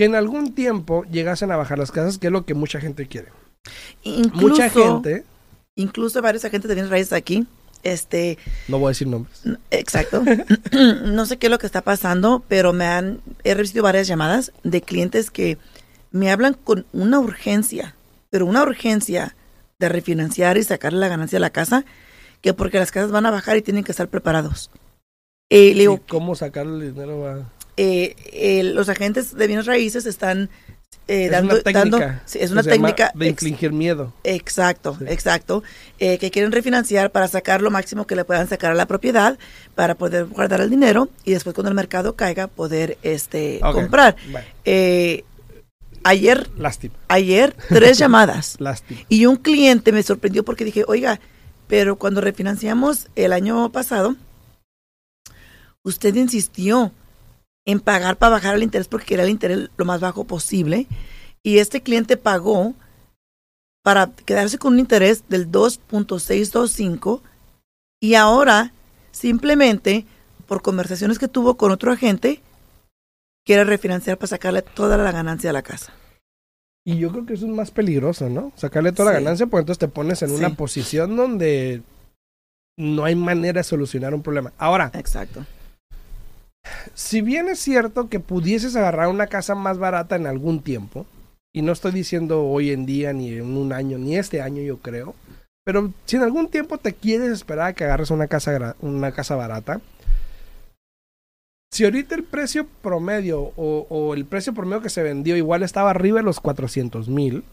que 0.00 0.06
en 0.06 0.14
algún 0.14 0.54
tiempo 0.54 1.04
llegasen 1.10 1.52
a 1.52 1.56
bajar 1.56 1.78
las 1.78 1.92
casas, 1.92 2.16
que 2.16 2.28
es 2.28 2.32
lo 2.32 2.46
que 2.46 2.54
mucha 2.54 2.80
gente 2.80 3.06
quiere. 3.06 3.28
Incluso, 4.02 4.48
mucha 4.48 4.70
gente, 4.70 5.24
Incluso 5.74 6.22
varios 6.22 6.42
agentes 6.46 6.70
de 6.70 6.74
bienes 6.74 6.90
raíces 6.90 7.12
aquí, 7.12 7.46
este, 7.82 8.38
no 8.68 8.78
voy 8.78 8.86
a 8.86 8.88
decir 8.92 9.08
nombres, 9.08 9.42
Exacto. 9.70 10.24
no 11.04 11.26
sé 11.26 11.36
qué 11.36 11.48
es 11.48 11.50
lo 11.50 11.58
que 11.58 11.66
está 11.66 11.82
pasando, 11.82 12.42
pero 12.48 12.72
me 12.72 12.86
han 12.86 13.20
he 13.44 13.52
recibido 13.52 13.82
varias 13.82 14.08
llamadas 14.08 14.52
de 14.64 14.80
clientes 14.80 15.30
que 15.30 15.58
me 16.12 16.30
hablan 16.30 16.54
con 16.54 16.86
una 16.94 17.20
urgencia, 17.20 17.94
pero 18.30 18.46
una 18.46 18.62
urgencia 18.62 19.36
de 19.78 19.90
refinanciar 19.90 20.56
y 20.56 20.62
sacarle 20.62 20.98
la 20.98 21.08
ganancia 21.08 21.36
a 21.36 21.40
la 21.40 21.50
casa, 21.50 21.84
que 22.40 22.54
porque 22.54 22.78
las 22.78 22.90
casas 22.90 23.10
van 23.10 23.26
a 23.26 23.30
bajar 23.30 23.58
y 23.58 23.60
tienen 23.60 23.84
que 23.84 23.92
estar 23.92 24.08
preparados. 24.08 24.70
Eh, 25.50 25.74
le 25.74 25.80
digo, 25.80 26.00
¿Y 26.02 26.08
cómo 26.08 26.34
sacarle 26.36 26.86
el 26.86 26.94
dinero 26.94 27.28
a... 27.28 27.59
eh, 27.76 28.14
eh, 28.32 28.62
los 28.64 28.88
agentes 28.88 29.34
de 29.34 29.46
bienes 29.46 29.66
raíces 29.66 30.06
están 30.06 30.50
eh, 31.08 31.24
es 31.26 31.30
dando, 31.32 31.54
una 31.54 31.62
técnica. 31.62 31.98
dando- 32.06 32.20
sí, 32.24 32.38
es 32.40 32.50
una 32.52 32.62
técnica 32.62 33.10
de 33.14 33.26
infligir 33.28 33.72
miedo. 33.72 34.12
Exacto, 34.22 34.96
Sí. 34.98 35.04
exacto. 35.08 35.62
Eh, 35.98 36.18
que 36.18 36.30
quieren 36.30 36.52
refinanciar 36.52 37.10
para 37.10 37.26
sacar 37.28 37.62
lo 37.62 37.70
máximo 37.70 38.06
que 38.06 38.14
le 38.16 38.24
puedan 38.24 38.48
sacar 38.48 38.70
a 38.72 38.74
la 38.74 38.86
propiedad, 38.86 39.38
para 39.74 39.94
poder 39.96 40.26
guardar 40.26 40.60
el 40.60 40.70
dinero 40.70 41.08
y 41.24 41.32
después 41.32 41.54
cuando 41.54 41.68
el 41.70 41.74
mercado 41.74 42.14
caiga 42.16 42.46
poder 42.46 42.96
este 43.02 43.60
comprar. 43.72 44.16
Bueno, 44.30 44.46
Eh, 44.64 45.24
ayer, 46.04 46.48
lástima, 46.56 46.94
ayer 47.08 47.56
tres 47.68 47.98
llamadas 47.98 48.56
lástima. 48.60 49.00
y 49.08 49.26
un 49.26 49.36
cliente 49.36 49.90
me 49.92 50.02
sorprendió 50.02 50.44
porque 50.44 50.64
dije, 50.64 50.84
oiga, 50.86 51.18
pero 51.66 51.96
cuando 51.96 52.20
refinanciamos 52.20 53.08
el 53.16 53.32
año 53.32 53.70
pasado, 53.72 54.16
usted 55.82 56.14
insistió 56.14 56.92
en 57.66 57.80
pagar 57.80 58.16
para 58.16 58.32
bajar 58.32 58.56
el 58.56 58.62
interés 58.62 58.88
porque 58.88 59.06
quería 59.06 59.24
el 59.24 59.30
interés 59.30 59.70
lo 59.76 59.84
más 59.84 60.00
bajo 60.00 60.24
posible. 60.24 60.86
Y 61.42 61.58
este 61.58 61.82
cliente 61.82 62.16
pagó 62.16 62.74
para 63.82 64.10
quedarse 64.10 64.58
con 64.58 64.74
un 64.74 64.80
interés 64.80 65.24
del 65.28 65.50
2.625 65.50 67.22
y 68.00 68.14
ahora 68.14 68.72
simplemente 69.12 70.04
por 70.46 70.62
conversaciones 70.62 71.18
que 71.18 71.28
tuvo 71.28 71.56
con 71.56 71.70
otro 71.70 71.92
agente 71.92 72.40
quiere 73.44 73.64
refinanciar 73.64 74.18
para 74.18 74.28
sacarle 74.28 74.62
toda 74.62 74.96
la 74.96 75.12
ganancia 75.12 75.50
a 75.50 75.52
la 75.52 75.62
casa. 75.62 75.92
Y 76.84 76.98
yo 76.98 77.10
creo 77.10 77.26
que 77.26 77.34
eso 77.34 77.46
es 77.46 77.52
más 77.52 77.70
peligroso, 77.70 78.28
¿no? 78.28 78.52
Sacarle 78.56 78.92
toda 78.92 79.12
la 79.12 79.18
ganancia, 79.18 79.46
porque 79.46 79.60
entonces 79.60 79.78
te 79.78 79.88
pones 79.88 80.22
en 80.22 80.32
una 80.32 80.50
posición 80.50 81.14
donde 81.14 81.82
no 82.76 83.04
hay 83.04 83.14
manera 83.14 83.60
de 83.60 83.64
solucionar 83.64 84.14
un 84.14 84.22
problema. 84.22 84.52
Ahora, 84.58 84.90
Exacto. 84.94 85.44
Si 86.94 87.20
bien 87.20 87.48
es 87.48 87.58
cierto 87.58 88.08
que 88.08 88.20
pudieses 88.20 88.76
agarrar 88.76 89.08
una 89.08 89.26
casa 89.26 89.54
más 89.54 89.78
barata 89.78 90.16
en 90.16 90.26
algún 90.26 90.62
tiempo, 90.62 91.06
y 91.52 91.62
no 91.62 91.72
estoy 91.72 91.92
diciendo 91.92 92.46
hoy 92.46 92.70
en 92.70 92.86
día, 92.86 93.12
ni 93.12 93.32
en 93.32 93.56
un 93.56 93.72
año, 93.72 93.98
ni 93.98 94.16
este 94.16 94.40
año 94.40 94.62
yo 94.62 94.78
creo, 94.78 95.14
pero 95.64 95.92
si 96.04 96.16
en 96.16 96.22
algún 96.22 96.48
tiempo 96.48 96.78
te 96.78 96.94
quieres 96.94 97.30
esperar 97.30 97.68
a 97.68 97.72
que 97.72 97.84
agarres 97.84 98.10
una 98.10 98.28
casa, 98.28 98.76
una 98.80 99.12
casa 99.12 99.36
barata, 99.36 99.80
si 101.72 101.84
ahorita 101.84 102.14
el 102.14 102.24
precio 102.24 102.66
promedio 102.82 103.52
o, 103.56 103.86
o 103.88 104.14
el 104.14 104.24
precio 104.24 104.52
promedio 104.52 104.82
que 104.82 104.90
se 104.90 105.02
vendió 105.02 105.36
igual 105.36 105.62
estaba 105.62 105.90
arriba 105.90 106.18
de 106.18 106.24
los 106.24 106.40
400 106.40 107.08
mil, 107.08 107.44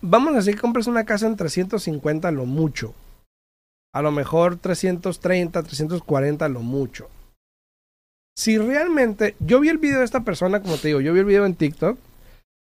vamos 0.00 0.32
a 0.32 0.36
decir 0.36 0.54
que 0.54 0.60
compras 0.60 0.86
una 0.86 1.04
casa 1.04 1.26
en 1.26 1.36
350 1.36 2.30
lo 2.30 2.46
mucho. 2.46 2.94
A 3.94 4.02
lo 4.02 4.12
mejor 4.12 4.56
330, 4.56 5.62
340 5.62 6.48
lo 6.48 6.60
mucho. 6.60 7.08
Si 8.38 8.56
realmente, 8.56 9.34
yo 9.40 9.58
vi 9.58 9.68
el 9.68 9.78
video 9.78 9.98
de 9.98 10.04
esta 10.04 10.20
persona, 10.20 10.62
como 10.62 10.76
te 10.76 10.86
digo, 10.86 11.00
yo 11.00 11.12
vi 11.12 11.18
el 11.18 11.24
video 11.24 11.44
en 11.44 11.56
TikTok 11.56 11.98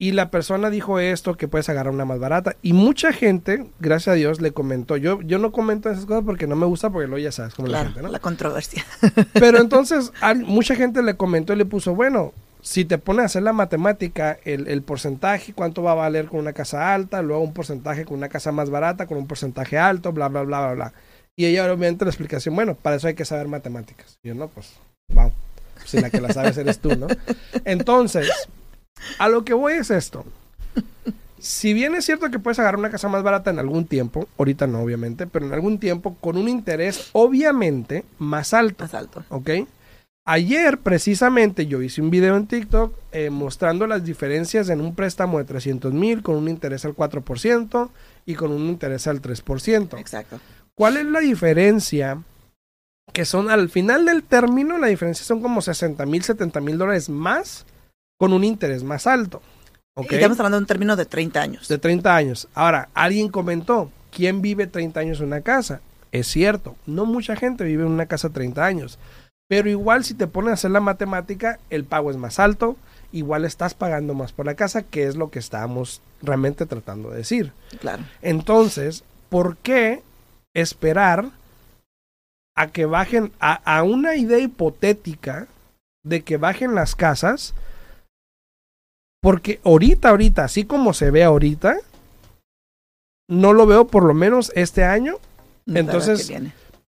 y 0.00 0.10
la 0.10 0.28
persona 0.28 0.70
dijo 0.70 0.98
esto, 0.98 1.36
que 1.36 1.46
puedes 1.46 1.68
agarrar 1.68 1.94
una 1.94 2.04
más 2.04 2.18
barata. 2.18 2.56
Y 2.62 2.72
mucha 2.72 3.12
gente, 3.12 3.66
gracias 3.78 4.08
a 4.14 4.16
Dios, 4.16 4.40
le 4.40 4.50
comentó. 4.50 4.96
Yo, 4.96 5.22
yo 5.22 5.38
no 5.38 5.52
comento 5.52 5.88
esas 5.88 6.04
cosas 6.04 6.24
porque 6.26 6.48
no 6.48 6.56
me 6.56 6.66
gusta, 6.66 6.90
porque 6.90 7.06
luego 7.06 7.22
ya 7.22 7.30
sabes 7.30 7.54
cómo 7.54 7.66
es 7.66 7.72
la 7.72 7.78
Claro, 7.78 7.90
gente, 7.92 8.02
¿no? 8.02 8.12
la 8.12 8.18
controversia. 8.18 8.84
Pero 9.34 9.58
entonces 9.60 10.12
al- 10.20 10.42
mucha 10.44 10.74
gente 10.74 11.00
le 11.00 11.14
comentó 11.16 11.52
y 11.52 11.56
le 11.56 11.64
puso, 11.64 11.94
bueno, 11.94 12.32
si 12.60 12.84
te 12.84 12.98
pones 12.98 13.22
a 13.22 13.26
hacer 13.26 13.44
la 13.44 13.52
matemática, 13.52 14.38
el, 14.44 14.66
el 14.66 14.82
porcentaje, 14.82 15.52
cuánto 15.52 15.84
va 15.84 15.92
a 15.92 15.94
valer 15.94 16.26
con 16.26 16.40
una 16.40 16.52
casa 16.54 16.92
alta, 16.92 17.22
luego 17.22 17.40
un 17.44 17.52
porcentaje 17.54 18.04
con 18.04 18.16
una 18.18 18.28
casa 18.28 18.50
más 18.50 18.68
barata, 18.68 19.06
con 19.06 19.16
un 19.16 19.28
porcentaje 19.28 19.78
alto, 19.78 20.12
bla, 20.12 20.26
bla, 20.26 20.42
bla, 20.42 20.58
bla, 20.60 20.74
bla. 20.74 20.92
Y 21.36 21.44
ella 21.46 21.64
obviamente 21.64 22.04
la 22.04 22.10
explicación, 22.10 22.56
bueno, 22.56 22.74
para 22.74 22.96
eso 22.96 23.06
hay 23.06 23.14
que 23.14 23.24
saber 23.24 23.46
matemáticas. 23.46 24.16
Y 24.24 24.28
yo, 24.28 24.34
no, 24.34 24.48
pues, 24.48 24.72
wow, 25.14 25.30
si 25.84 26.00
la 26.00 26.10
que 26.10 26.20
la 26.20 26.32
sabes 26.32 26.56
eres 26.56 26.78
tú, 26.78 26.96
¿no? 26.96 27.06
Entonces, 27.64 28.30
a 29.18 29.28
lo 29.28 29.44
que 29.44 29.54
voy 29.54 29.74
es 29.74 29.90
esto. 29.90 30.24
Si 31.38 31.74
bien 31.74 31.94
es 31.96 32.04
cierto 32.04 32.30
que 32.30 32.38
puedes 32.38 32.60
agarrar 32.60 32.78
una 32.78 32.90
casa 32.90 33.08
más 33.08 33.24
barata 33.24 33.50
en 33.50 33.58
algún 33.58 33.86
tiempo, 33.86 34.28
ahorita 34.38 34.68
no, 34.68 34.80
obviamente, 34.80 35.26
pero 35.26 35.44
en 35.44 35.52
algún 35.52 35.78
tiempo 35.78 36.16
con 36.20 36.36
un 36.36 36.48
interés 36.48 37.10
obviamente 37.12 38.04
más 38.18 38.54
alto. 38.54 38.84
Más 38.84 38.94
alto. 38.94 39.24
¿ok? 39.28 39.50
Ayer 40.24 40.78
precisamente 40.78 41.66
yo 41.66 41.82
hice 41.82 42.00
un 42.00 42.10
video 42.10 42.36
en 42.36 42.46
TikTok 42.46 42.94
eh, 43.10 43.28
mostrando 43.30 43.88
las 43.88 44.04
diferencias 44.04 44.68
en 44.68 44.80
un 44.80 44.94
préstamo 44.94 45.38
de 45.38 45.44
300 45.44 45.92
mil 45.92 46.22
con 46.22 46.36
un 46.36 46.48
interés 46.48 46.84
al 46.84 46.94
4% 46.94 47.90
y 48.24 48.34
con 48.36 48.52
un 48.52 48.68
interés 48.68 49.08
al 49.08 49.20
3%. 49.20 49.98
Exacto. 49.98 50.38
¿Cuál 50.76 50.96
es 50.96 51.06
la 51.06 51.18
diferencia? 51.18 52.22
Que 53.12 53.24
son 53.24 53.50
al 53.50 53.68
final 53.68 54.04
del 54.04 54.22
término, 54.22 54.78
la 54.78 54.86
diferencia 54.86 55.24
son 55.24 55.42
como 55.42 55.60
60 55.60 56.04
mil, 56.06 56.22
70 56.22 56.60
mil 56.60 56.78
dólares 56.78 57.08
más 57.08 57.66
con 58.18 58.32
un 58.32 58.44
interés 58.44 58.84
más 58.84 59.06
alto. 59.06 59.42
¿ok? 59.94 60.12
Y 60.12 60.14
estamos 60.14 60.38
hablando 60.38 60.58
de 60.58 60.62
un 60.62 60.66
término 60.66 60.96
de 60.96 61.04
30 61.04 61.40
años. 61.40 61.68
De 61.68 61.78
30 61.78 62.14
años. 62.14 62.48
Ahora, 62.54 62.88
alguien 62.94 63.28
comentó, 63.28 63.90
¿quién 64.10 64.40
vive 64.40 64.66
30 64.66 65.00
años 65.00 65.20
en 65.20 65.26
una 65.26 65.40
casa? 65.40 65.80
Es 66.12 66.26
cierto, 66.26 66.76
no 66.86 67.06
mucha 67.06 67.36
gente 67.36 67.64
vive 67.64 67.82
en 67.82 67.90
una 67.90 68.06
casa 68.06 68.30
30 68.30 68.64
años. 68.64 68.98
Pero 69.48 69.68
igual 69.68 70.04
si 70.04 70.14
te 70.14 70.26
pones 70.26 70.50
a 70.50 70.54
hacer 70.54 70.70
la 70.70 70.80
matemática, 70.80 71.58
el 71.70 71.84
pago 71.84 72.10
es 72.10 72.16
más 72.16 72.38
alto 72.38 72.76
igual 73.12 73.44
estás 73.44 73.74
pagando 73.74 74.14
más 74.14 74.32
por 74.32 74.46
la 74.46 74.54
casa, 74.54 74.82
que 74.82 75.06
es 75.06 75.16
lo 75.16 75.30
que 75.30 75.38
estamos 75.38 76.00
realmente 76.22 76.66
tratando 76.66 77.10
de 77.10 77.18
decir. 77.18 77.52
Claro. 77.80 78.02
Entonces, 78.22 79.04
¿por 79.28 79.56
qué 79.58 80.02
esperar 80.54 81.30
a 82.56 82.68
que 82.68 82.86
bajen 82.86 83.32
a, 83.40 83.54
a 83.54 83.82
una 83.82 84.16
idea 84.16 84.38
hipotética 84.38 85.48
de 86.04 86.22
que 86.22 86.36
bajen 86.36 86.74
las 86.74 86.94
casas? 86.94 87.54
Porque 89.20 89.60
ahorita, 89.64 90.10
ahorita, 90.10 90.44
así 90.44 90.64
como 90.64 90.92
se 90.92 91.10
ve 91.10 91.22
ahorita, 91.22 91.76
no 93.28 93.52
lo 93.52 93.66
veo 93.66 93.86
por 93.86 94.04
lo 94.04 94.14
menos 94.14 94.52
este 94.54 94.84
año. 94.84 95.16
Entonces. 95.66 96.32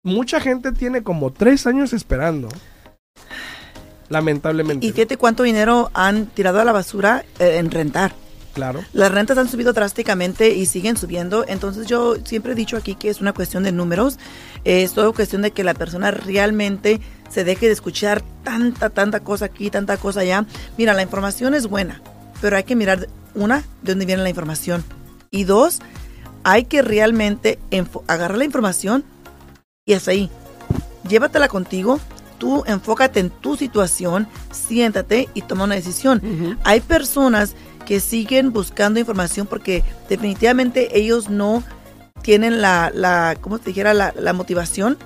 Mucha 0.03 0.39
gente 0.39 0.73
tiene 0.73 1.03
como 1.03 1.33
tres 1.33 1.67
años 1.67 1.95
esperando. 1.95 2.51
Lamentablemente. 4.11 4.85
Y 4.85 4.93
fíjate 4.93 5.17
cuánto 5.17 5.45
dinero 5.45 5.91
han 5.95 6.27
tirado 6.27 6.61
a 6.61 6.65
la 6.65 6.73
basura 6.73 7.25
eh, 7.39 7.57
en 7.57 7.71
rentar. 7.71 8.15
Claro. 8.55 8.85
Las 8.93 9.11
rentas 9.11 9.37
han 9.37 9.49
subido 9.49 9.73
drásticamente 9.73 10.55
y 10.55 10.67
siguen 10.67 10.97
subiendo. 10.97 11.45
Entonces 11.47 11.87
yo 11.87 12.17
siempre 12.25 12.53
he 12.53 12.55
dicho 12.55 12.77
aquí 12.77 12.95
que 12.95 13.11
es 13.11 13.21
una 13.21 13.33
cuestión 13.33 13.65
de 13.65 13.73
números. 13.73 14.19
Eh, 14.65 14.85
es 14.85 14.93
todo 14.93 15.13
cuestión 15.13 15.43
de 15.43 15.51
que 15.51 15.65
la 15.65 15.75
persona 15.75 16.13
realmente 16.13 17.01
se 17.29 17.45
deje 17.45 17.67
de 17.67 17.73
escuchar 17.73 18.23
tanta, 18.45 18.91
tanta 18.91 19.21
cosa 19.21 19.47
aquí, 19.47 19.71
tanta 19.71 19.97
cosa 19.97 20.21
allá. 20.21 20.47
Mira, 20.79 20.95
la 20.95 21.03
información 21.03 21.53
es 21.55 21.67
buena, 21.67 22.01
pero 22.41 22.57
hay 22.57 22.63
que 22.63 22.77
mirar, 22.77 23.09
una, 23.35 23.65
de 23.83 23.93
dónde 23.93 24.07
viene 24.07 24.23
la 24.23 24.31
información. 24.31 24.85
Y 25.31 25.45
dos, 25.45 25.81
hay 26.45 26.65
que 26.65 26.83
realmente 26.83 27.59
agarrar 28.07 28.39
la 28.39 28.45
información 28.45 29.05
y 29.85 29.95
hasta 29.95 30.13
ahí. 30.13 30.31
Llévatela 31.09 31.49
contigo. 31.49 31.99
Tú 32.39 32.63
enfócate 32.67 33.21
en 33.21 33.31
tu 33.31 33.57
situación, 33.57 34.29
siéntate 34.51 35.29
y 35.35 35.43
toma 35.43 35.65
una 35.65 35.77
decisión. 35.77 36.21
Ujú. 36.23 36.57
Hay 36.65 36.81
personas 36.81 37.55
que 37.85 38.01
siguen 38.01 38.53
buscando 38.53 39.01
información 39.01 39.47
porque 39.47 39.83
definitivamente 40.09 40.99
ellos 40.99 41.29
no 41.31 41.63
tienen 42.23 42.61
la, 42.61 42.91
la 42.95 43.37
¿cómo 43.41 43.59
te 43.59 43.67
dijera? 43.67 43.95
La, 43.95 44.13
la 44.17 44.33
motivación 44.33 44.99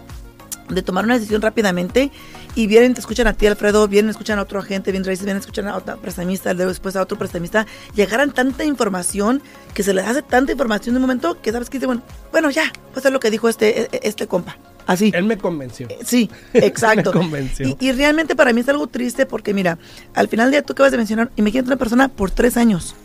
de 0.69 0.83
tomar 0.83 1.05
una 1.05 1.15
decisión 1.15 1.43
rápidamente 1.43 2.11
y 2.55 2.67
vienen, 2.67 2.95
te 2.95 3.01
escuchan 3.01 3.27
a 3.27 3.35
ti, 3.35 3.47
Alfredo, 3.47 3.87
vienen, 3.87 4.11
escuchan 4.11 4.39
a 4.39 4.43
otro 4.43 4.59
agente, 4.59 4.91
vienen, 4.91 5.15
vienen, 5.17 5.37
escuchan 5.37 5.69
a 5.69 5.77
otro 5.77 5.97
prestamista, 5.99 6.55
después 6.55 6.97
a 6.97 7.03
otro 7.03 7.17
prestamista, 7.17 7.67
y 7.95 8.03
agarran 8.03 8.33
tanta 8.33 8.65
información 8.65 9.43
que 9.75 9.85
se 9.85 9.95
les 9.95 10.05
hace 10.05 10.23
tanta 10.23 10.53
información 10.53 10.95
de 10.95 10.99
un 10.99 11.03
momento 11.03 11.41
que 11.41 11.53
sabes 11.53 11.71
que 11.71 11.79
dicen, 11.79 12.03
bueno, 12.33 12.51
ya, 12.51 12.65
a 12.65 12.99
hacer 12.99 13.13
lo 13.13 13.21
que 13.21 13.31
dijo 13.31 13.49
este, 13.49 13.83
e- 13.83 14.01
este 14.03 14.27
compa. 14.27 14.57
Así. 14.89 15.13
Él 15.15 15.23
me 15.25 15.39
convenció. 15.39 15.87
Sí, 16.05 16.29
exacto. 16.55 17.13
Me 17.13 17.21
convenció. 17.21 17.69
Y, 17.69 17.77
y 17.79 17.93
realmente 17.93 18.35
para 18.35 18.53
mí 18.53 18.63
es 18.63 18.69
algo 18.69 18.89
triste 18.89 19.25
porque, 19.27 19.55
mira, 19.55 19.79
al 20.15 20.27
final 20.27 20.47
del 20.47 20.53
día 20.53 20.63
tú 20.63 20.73
acabas 20.73 20.91
de 20.91 20.99
mencionar, 20.99 21.31
imagínate 21.37 21.69
una 21.69 21.77
persona 21.77 22.09
por 22.09 22.31
tres 22.33 22.57
años 22.57 22.97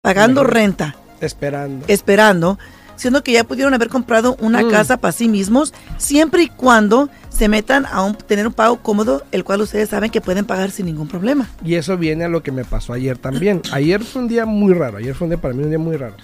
pagando 0.00 0.42
renta, 0.44 0.96
Esperando. 1.20 1.84
esperando, 1.88 2.58
siendo 2.96 3.22
que 3.22 3.32
ya 3.32 3.44
pudieron 3.44 3.74
haber 3.74 3.88
comprado 3.88 4.36
una 4.40 4.62
Mm. 4.62 4.70
casa 4.70 4.96
para 4.96 5.12
sí 5.12 5.28
mismos, 5.28 5.72
siempre 5.98 6.44
y 6.44 6.48
cuando 6.48 7.08
se 7.28 7.48
metan 7.48 7.86
a 7.86 8.02
un, 8.04 8.14
tener 8.16 8.46
un 8.46 8.52
pago 8.52 8.78
cómodo, 8.82 9.22
el 9.32 9.42
cual 9.44 9.60
ustedes 9.62 9.88
saben 9.88 10.10
que 10.10 10.20
pueden 10.20 10.44
pagar 10.44 10.70
sin 10.70 10.86
ningún 10.86 11.08
problema. 11.08 11.48
Y 11.64 11.74
eso 11.74 11.96
viene 11.96 12.24
a 12.24 12.28
lo 12.28 12.42
que 12.42 12.52
me 12.52 12.64
pasó 12.64 12.92
ayer 12.92 13.16
también. 13.18 13.62
Ayer 13.72 14.02
fue 14.04 14.22
un 14.22 14.28
día 14.28 14.44
muy 14.46 14.74
raro. 14.74 14.98
Ayer 14.98 15.14
fue 15.14 15.26
un 15.26 15.30
día 15.30 15.40
para 15.40 15.54
mí 15.54 15.62
un 15.64 15.70
día 15.70 15.78
muy 15.78 15.96
raro. 15.96 16.16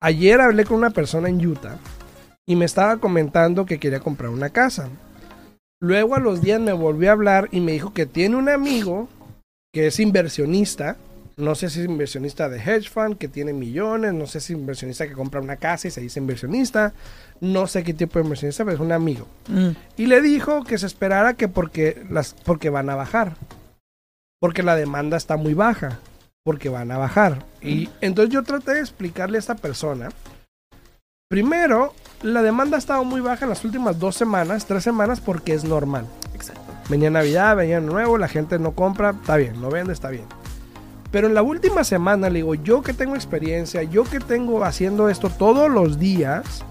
Ayer 0.00 0.40
hablé 0.40 0.64
con 0.64 0.76
una 0.78 0.90
persona 0.90 1.28
en 1.28 1.44
Utah 1.46 1.76
y 2.46 2.56
me 2.56 2.64
estaba 2.64 2.98
comentando 2.98 3.66
que 3.66 3.78
quería 3.78 4.00
comprar 4.00 4.30
una 4.30 4.50
casa. 4.50 4.88
Luego 5.80 6.14
a 6.14 6.20
los 6.20 6.40
días 6.40 6.60
me 6.60 6.72
volvió 6.72 7.10
a 7.10 7.12
hablar 7.12 7.48
y 7.52 7.60
me 7.60 7.72
dijo 7.72 7.92
que 7.92 8.06
tiene 8.06 8.36
un 8.36 8.48
amigo 8.48 9.08
que 9.72 9.88
es 9.88 10.00
inversionista. 10.00 10.96
No 11.36 11.56
sé 11.56 11.68
si 11.68 11.80
es 11.80 11.86
inversionista 11.86 12.48
de 12.48 12.58
hedge 12.58 12.88
fund, 12.88 13.18
que 13.18 13.28
tiene 13.28 13.52
millones. 13.52 14.14
No 14.14 14.26
sé 14.26 14.40
si 14.40 14.52
es 14.52 14.58
inversionista 14.58 15.06
que 15.08 15.14
compra 15.14 15.40
una 15.40 15.56
casa 15.56 15.88
y 15.88 15.90
se 15.90 16.00
dice 16.00 16.20
inversionista. 16.20 16.94
No 17.40 17.66
sé 17.66 17.82
qué 17.82 17.92
tipo 17.92 18.18
de 18.18 18.24
inversionista, 18.24 18.64
pero 18.64 18.76
es 18.76 18.80
un 18.80 18.92
amigo. 18.92 19.26
Mm, 19.48 19.70
Y 19.96 20.06
le 20.06 20.20
dijo 20.22 20.62
que 20.64 20.78
se 20.78 20.86
esperara 20.86 21.34
que 21.34 21.48
porque 21.48 22.02
las 22.08 22.34
porque 22.44 22.70
van 22.70 22.88
a 22.88 22.94
bajar. 22.94 23.36
Porque 24.40 24.62
la 24.62 24.76
demanda 24.76 25.16
está 25.16 25.36
muy 25.36 25.54
baja. 25.54 25.98
Porque 26.44 26.68
van 26.68 26.90
a 26.92 26.98
bajar. 26.98 27.44
Y 27.62 27.88
entonces 28.00 28.32
yo 28.32 28.42
traté 28.42 28.74
de 28.74 28.80
explicarle 28.80 29.38
a 29.38 29.40
esta 29.40 29.56
persona. 29.56 30.10
Primero, 31.34 31.92
la 32.22 32.42
demanda 32.42 32.76
ha 32.76 32.78
estado 32.78 33.02
muy 33.02 33.20
baja 33.20 33.44
en 33.44 33.48
las 33.48 33.64
últimas 33.64 33.98
dos 33.98 34.14
semanas, 34.14 34.66
tres 34.66 34.84
semanas, 34.84 35.20
porque 35.20 35.52
es 35.52 35.64
normal. 35.64 36.06
exacto. 36.32 36.62
Venía 36.88 37.10
Navidad, 37.10 37.56
venía 37.56 37.80
Nuevo, 37.80 38.18
la 38.18 38.28
gente 38.28 38.56
no 38.60 38.70
compra, 38.70 39.10
está 39.20 39.34
bien, 39.34 39.60
no 39.60 39.68
vende, 39.68 39.92
está 39.92 40.10
bien. 40.10 40.26
Pero 41.10 41.26
en 41.26 41.34
la 41.34 41.42
última 41.42 41.82
semana, 41.82 42.28
le 42.28 42.36
digo, 42.36 42.54
yo 42.54 42.82
que 42.82 42.92
tengo 42.92 43.16
experiencia, 43.16 43.82
yo 43.82 44.04
que 44.04 44.20
tengo 44.20 44.62
haciendo 44.62 45.08
esto 45.08 45.28
todos 45.28 45.68
los 45.68 45.98
días, 45.98 46.62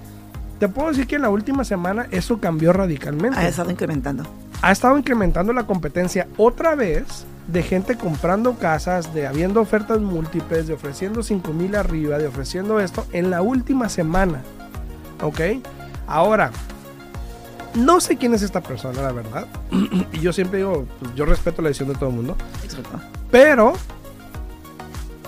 te 0.60 0.70
puedo 0.70 0.88
decir 0.88 1.08
que 1.08 1.18
en 1.18 1.24
la 1.24 1.30
última 1.30 1.66
semana 1.66 2.08
eso 2.12 2.40
cambió 2.40 2.72
radicalmente 2.72 3.38
Ha 3.38 3.50
estado 3.50 3.70
incrementando. 3.70 4.24
ha 4.62 4.72
estado 4.72 4.98
incrementando 4.98 5.52
la 5.52 5.68
competencia 5.68 6.26
otra 6.38 6.76
vez 6.76 7.26
de 7.48 7.62
gente 7.64 7.98
comprando 7.98 8.56
casas, 8.56 9.14
de 9.14 9.28
habiendo 9.28 9.60
ofertas 9.62 10.00
múltiples, 10.00 10.68
de 10.68 10.74
ofreciendo 10.74 11.24
5 11.24 11.52
mil 11.54 11.76
arriba, 11.76 12.18
de 12.18 12.28
ofreciendo 12.28 12.80
esto 12.80 13.06
en 13.12 13.30
la 13.30 13.42
última 13.42 13.90
semana. 13.90 14.42
¿Ok? 15.22 15.40
Ahora, 16.08 16.52
no 17.76 18.00
sé 18.00 18.18
quién 18.18 18.34
es 18.34 18.42
esta 18.44 18.62
persona, 18.62 19.02
la 19.02 19.12
verdad. 19.12 19.48
y 20.14 20.20
yo 20.20 20.32
siempre 20.32 20.60
digo, 20.60 20.86
pues, 21.00 21.14
yo 21.16 21.26
respeto 21.26 21.62
la 21.62 21.70
decisión 21.70 21.90
de 21.90 21.96
todo 21.96 22.10
el 22.10 22.16
mundo. 22.16 22.38
Exacto. 22.64 23.00
Pero 23.32 23.74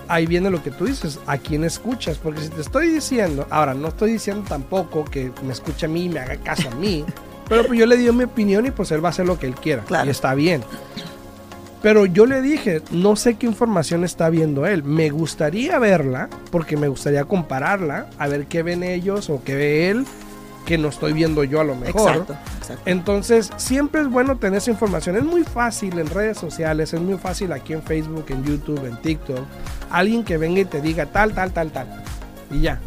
ahí 0.08 0.26
viene 0.28 0.50
lo 0.52 0.62
que 0.62 0.72
tú 0.72 0.86
dices, 0.86 1.20
a 1.26 1.38
quién 1.38 1.64
escuchas, 1.64 2.18
porque 2.18 2.42
si 2.42 2.50
te 2.50 2.62
estoy 2.62 2.88
diciendo, 2.90 3.48
ahora 3.50 3.74
no 3.74 3.88
estoy 3.88 4.12
diciendo 4.14 4.46
tampoco 4.48 5.04
que 5.04 5.32
me 5.44 5.52
escuche 5.52 5.88
a 5.88 5.90
mí 5.90 6.06
y 6.06 6.10
me 6.10 6.20
haga 6.20 6.38
caso 6.38 6.70
a 6.70 6.76
mí, 6.76 7.04
pero 7.50 7.66
pues 7.66 7.80
yo 7.80 7.86
le 7.88 7.98
di 7.98 8.12
mi 8.12 8.24
opinión 8.26 8.66
y 8.68 8.72
pues 8.72 8.92
él 8.92 9.04
va 9.04 9.10
a 9.10 9.12
hacer 9.12 9.26
lo 9.26 9.40
que 9.40 9.48
él 9.48 9.56
quiera, 9.56 9.84
Claro. 9.84 10.06
y 10.06 10.12
está 10.12 10.36
bien. 10.36 10.64
Pero 11.86 12.08
yo 12.08 12.26
le 12.26 12.42
dije, 12.42 12.82
no 12.90 13.16
sé 13.16 13.36
qué 13.36 13.46
información 13.46 14.04
está 14.04 14.32
viendo 14.32 14.66
él, 14.66 14.82
me 14.82 15.12
gustaría 15.12 15.78
verla, 15.78 16.30
porque 16.50 16.78
me 16.78 16.88
gustaría 16.88 17.26
compararla, 17.26 18.08
a 18.18 18.28
ver 18.28 18.48
qué 18.48 18.64
ven 18.64 18.82
ellos 18.82 19.30
o 19.30 19.44
qué 19.44 19.54
ve 19.54 19.90
él, 19.92 20.04
que 20.66 20.80
no 20.80 20.88
estoy 20.88 21.14
viendo 21.14 21.44
yo 21.44 21.62
a 21.62 21.64
lo 21.64 21.76
mejor. 21.76 22.10
Exacto. 22.10 22.36
exacto. 22.58 22.82
Entonces, 22.88 23.52
siempre 23.58 24.02
es 24.02 24.10
bueno 24.10 24.36
tener 24.40 24.58
esa 24.58 24.72
información. 24.72 25.16
Es 25.16 25.24
muy 25.24 25.44
fácil 25.44 26.00
en 26.00 26.08
redes 26.08 26.40
sociales, 26.40 26.92
es 26.92 27.02
muy 27.02 27.20
fácil 27.20 27.52
aquí 27.52 27.74
en 27.74 27.84
Facebook, 27.84 28.26
en 28.30 28.44
YouTube, 28.44 28.84
en 28.84 28.98
TikTok. 28.98 29.46
Alguien 29.92 30.24
que 30.24 30.38
venga 30.38 30.62
y 30.62 30.66
te 30.66 30.82
diga 30.82 31.06
tal, 31.06 31.36
tal, 31.36 31.52
tal, 31.52 31.70
tal. 31.70 32.04
Y 32.50 32.62
ya. 32.62 32.80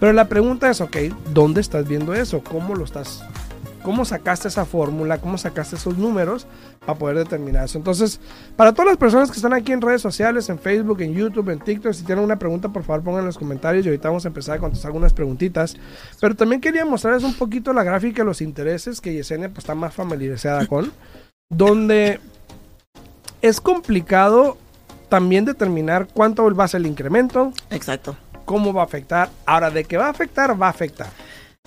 Pero 0.00 0.12
la 0.12 0.28
pregunta 0.28 0.68
es, 0.68 0.80
ok, 0.80 0.96
¿dónde 1.32 1.60
estás 1.60 1.86
viendo 1.86 2.12
eso? 2.14 2.42
¿Cómo 2.42 2.74
lo 2.74 2.84
estás? 2.84 3.22
¿Cómo 3.84 4.06
sacaste 4.06 4.48
esa 4.48 4.64
fórmula? 4.64 5.18
¿Cómo 5.18 5.36
sacaste 5.36 5.76
esos 5.76 5.98
números 5.98 6.46
para 6.86 6.98
poder 6.98 7.18
determinar 7.18 7.66
eso? 7.66 7.76
Entonces, 7.76 8.18
para 8.56 8.72
todas 8.72 8.86
las 8.86 8.96
personas 8.96 9.30
que 9.30 9.36
están 9.36 9.52
aquí 9.52 9.72
en 9.72 9.82
redes 9.82 10.00
sociales, 10.00 10.48
en 10.48 10.58
Facebook, 10.58 11.02
en 11.02 11.12
YouTube, 11.12 11.50
en 11.50 11.60
TikTok, 11.60 11.92
si 11.92 12.02
tienen 12.02 12.24
una 12.24 12.38
pregunta, 12.38 12.70
por 12.70 12.82
favor 12.82 13.04
pongan 13.04 13.20
en 13.20 13.26
los 13.26 13.36
comentarios 13.36 13.84
y 13.84 13.90
ahorita 13.90 14.08
vamos 14.08 14.24
a 14.24 14.28
empezar 14.28 14.56
a 14.56 14.58
contestar 14.58 14.88
algunas 14.88 15.12
preguntitas. 15.12 15.76
Pero 16.18 16.34
también 16.34 16.62
quería 16.62 16.86
mostrarles 16.86 17.24
un 17.24 17.34
poquito 17.34 17.74
la 17.74 17.84
gráfica 17.84 18.22
de 18.22 18.26
los 18.26 18.40
intereses 18.40 19.02
que 19.02 19.12
Yesenia 19.12 19.50
pues, 19.50 19.58
está 19.58 19.74
más 19.74 19.92
familiarizada 19.92 20.66
con, 20.66 20.90
donde 21.50 22.20
es 23.42 23.60
complicado 23.60 24.56
también 25.10 25.44
determinar 25.44 26.08
cuánto 26.12 26.52
va 26.54 26.64
a 26.64 26.68
ser 26.68 26.80
el 26.80 26.86
incremento, 26.86 27.52
Exacto. 27.68 28.16
cómo 28.46 28.72
va 28.72 28.80
a 28.80 28.86
afectar. 28.86 29.28
Ahora, 29.44 29.70
de 29.70 29.84
que 29.84 29.98
va 29.98 30.06
a 30.06 30.10
afectar, 30.10 30.60
va 30.60 30.68
a 30.68 30.70
afectar. 30.70 31.08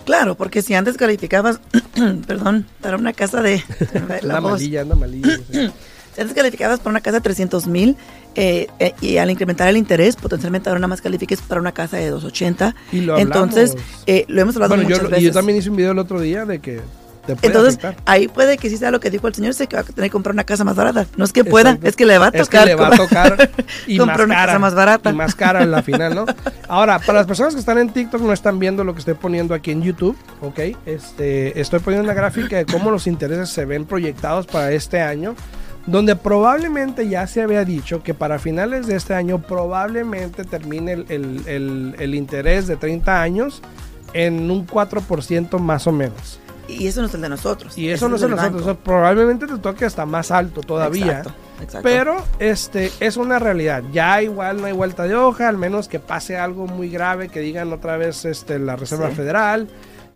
Claro, 0.04 0.36
porque 0.36 0.62
si 0.62 0.74
antes 0.74 0.96
calificabas, 0.96 1.60
perdón, 2.26 2.66
para 2.80 2.96
una 2.96 3.12
casa 3.12 3.42
de... 3.42 3.62
la 4.22 4.36
Anda 4.36 4.40
malilla, 4.40 4.80
anda 4.82 4.94
malilla. 4.94 5.38
Si 6.14 6.22
antes 6.22 6.34
calificabas 6.34 6.80
para 6.80 6.90
una 6.90 7.00
casa 7.00 7.18
de 7.18 7.20
300 7.20 7.68
mil 7.68 7.96
eh, 8.34 8.66
eh, 8.80 8.92
y 9.00 9.18
al 9.18 9.30
incrementar 9.30 9.68
el 9.68 9.76
interés, 9.76 10.16
potencialmente 10.16 10.68
ahora 10.68 10.80
nada 10.80 10.88
más 10.88 11.00
califiques 11.00 11.40
para 11.42 11.60
una 11.60 11.70
casa 11.70 11.96
de 11.96 12.10
280. 12.10 12.74
Y 12.90 13.02
lo 13.02 13.16
Entonces, 13.18 13.70
hablamos. 13.70 14.02
eh, 14.08 14.24
lo 14.26 14.40
hemos 14.42 14.56
hablado 14.56 14.74
bueno, 14.74 14.88
yo, 14.90 14.96
muchas 14.96 15.10
y 15.10 15.10
yo 15.12 15.16
veces. 15.28 15.32
también 15.34 15.58
hice 15.60 15.70
un 15.70 15.76
video 15.76 15.92
el 15.92 15.98
otro 16.00 16.20
día 16.20 16.44
de 16.44 16.58
que 16.58 16.80
Entonces, 17.42 17.76
afectar. 17.78 17.96
ahí 18.06 18.28
puede 18.28 18.56
que 18.58 18.70
sí 18.70 18.76
sea 18.76 18.90
lo 18.90 19.00
que 19.00 19.10
dijo 19.10 19.26
el 19.28 19.34
señor, 19.34 19.54
sé 19.54 19.66
que 19.66 19.76
va 19.76 19.82
a 19.82 19.84
tener 19.84 20.04
que 20.08 20.12
comprar 20.12 20.34
una 20.34 20.44
casa 20.44 20.64
más 20.64 20.76
barata. 20.76 21.06
No 21.16 21.24
es 21.24 21.32
que 21.32 21.44
pueda, 21.44 21.70
Exacto. 21.70 21.88
es 21.88 21.96
que 21.96 22.06
le 22.06 22.18
va 22.18 22.26
a 22.26 22.28
Es 22.30 22.42
tocar. 22.44 22.60
que 22.62 22.66
le 22.66 22.74
va 22.74 22.88
a 22.88 22.90
tocar 22.96 23.50
y 23.86 23.98
comprar 23.98 24.18
más 24.18 24.26
una 24.26 24.34
cara, 24.34 24.46
casa 24.46 24.58
más 24.58 24.74
barata. 24.74 25.10
Y 25.10 25.14
más 25.14 25.34
cara 25.34 25.62
en 25.62 25.70
la 25.70 25.82
final, 25.82 26.14
¿no? 26.14 26.26
Ahora, 26.68 26.98
para 26.98 27.18
las 27.18 27.26
personas 27.26 27.54
que 27.54 27.60
están 27.60 27.78
en 27.78 27.90
TikTok 27.90 28.20
no 28.20 28.32
están 28.32 28.58
viendo 28.58 28.84
lo 28.84 28.92
que 28.94 29.00
estoy 29.00 29.14
poniendo 29.14 29.54
aquí 29.54 29.70
en 29.70 29.82
YouTube, 29.82 30.16
¿ok? 30.40 30.58
Este, 30.86 31.60
estoy 31.60 31.80
poniendo 31.80 32.04
una 32.04 32.14
gráfica 32.14 32.56
de 32.56 32.66
cómo 32.66 32.90
los 32.90 33.06
intereses 33.06 33.48
se 33.50 33.64
ven 33.64 33.84
proyectados 33.86 34.46
para 34.46 34.72
este 34.72 35.00
año, 35.00 35.34
donde 35.86 36.16
probablemente 36.16 37.08
ya 37.08 37.26
se 37.26 37.40
había 37.42 37.64
dicho 37.64 38.02
que 38.02 38.12
para 38.12 38.38
finales 38.38 38.86
de 38.86 38.96
este 38.96 39.14
año 39.14 39.38
probablemente 39.40 40.44
termine 40.44 40.92
el, 40.92 41.06
el- 41.08 41.42
el- 41.46 41.94
el 41.98 42.14
interés 42.14 42.66
de 42.66 42.76
30 42.76 43.22
años 43.22 43.62
en 44.12 44.50
un 44.50 44.66
4% 44.66 45.58
más 45.58 45.86
o 45.86 45.92
menos. 45.92 46.40
Y 46.68 46.86
eso 46.86 47.00
no 47.00 47.06
es 47.08 47.14
el 47.14 47.22
de 47.22 47.28
nosotros. 47.30 47.76
Y 47.78 47.88
eso 47.88 48.08
no 48.08 48.16
es 48.16 48.22
el 48.22 48.30
de 48.30 48.36
nosotros. 48.36 48.60
O 48.62 48.64
sea, 48.66 48.74
probablemente 48.74 49.46
te 49.46 49.56
toque 49.58 49.84
hasta 49.86 50.04
más 50.06 50.30
alto 50.30 50.60
todavía. 50.60 51.18
Exacto, 51.20 51.32
exacto. 51.62 51.80
Pero 51.82 52.16
este 52.38 52.92
es 53.00 53.16
una 53.16 53.38
realidad. 53.38 53.82
Ya 53.92 54.20
igual 54.22 54.60
no 54.60 54.66
hay 54.66 54.72
vuelta 54.74 55.04
de 55.04 55.14
hoja, 55.16 55.48
al 55.48 55.56
menos 55.56 55.88
que 55.88 55.98
pase 55.98 56.36
algo 56.36 56.66
muy 56.66 56.90
grave, 56.90 57.28
que 57.28 57.40
digan 57.40 57.72
otra 57.72 57.96
vez 57.96 58.24
este, 58.26 58.58
la 58.58 58.76
Reserva 58.76 59.08
Sí. 59.08 59.16
Federal, 59.16 59.68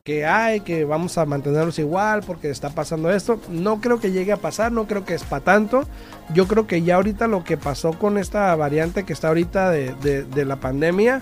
que 0.04 0.26
hay, 0.26 0.60
que 0.60 0.84
vamos 0.84 1.16
a 1.16 1.24
mantenerlos 1.24 1.78
igual 1.78 2.22
porque 2.26 2.50
está 2.50 2.68
pasando 2.70 3.10
esto. 3.10 3.40
No 3.48 3.80
creo 3.80 3.98
que 3.98 4.10
llegue 4.12 4.32
a 4.32 4.36
pasar, 4.36 4.72
no 4.72 4.86
creo 4.86 5.04
que 5.06 5.14
es 5.14 5.22
para 5.24 5.42
tanto. 5.44 5.84
Yo 6.34 6.46
creo 6.48 6.66
que 6.66 6.82
ya 6.82 6.96
ahorita 6.96 7.28
lo 7.28 7.44
que 7.44 7.56
pasó 7.56 7.92
con 7.92 8.18
esta 8.18 8.54
variante 8.56 9.04
que 9.04 9.12
está 9.14 9.28
ahorita 9.28 9.70
de, 9.70 9.94
de- 10.02 10.24
de 10.24 10.44
la 10.44 10.56
pandemia, 10.56 11.20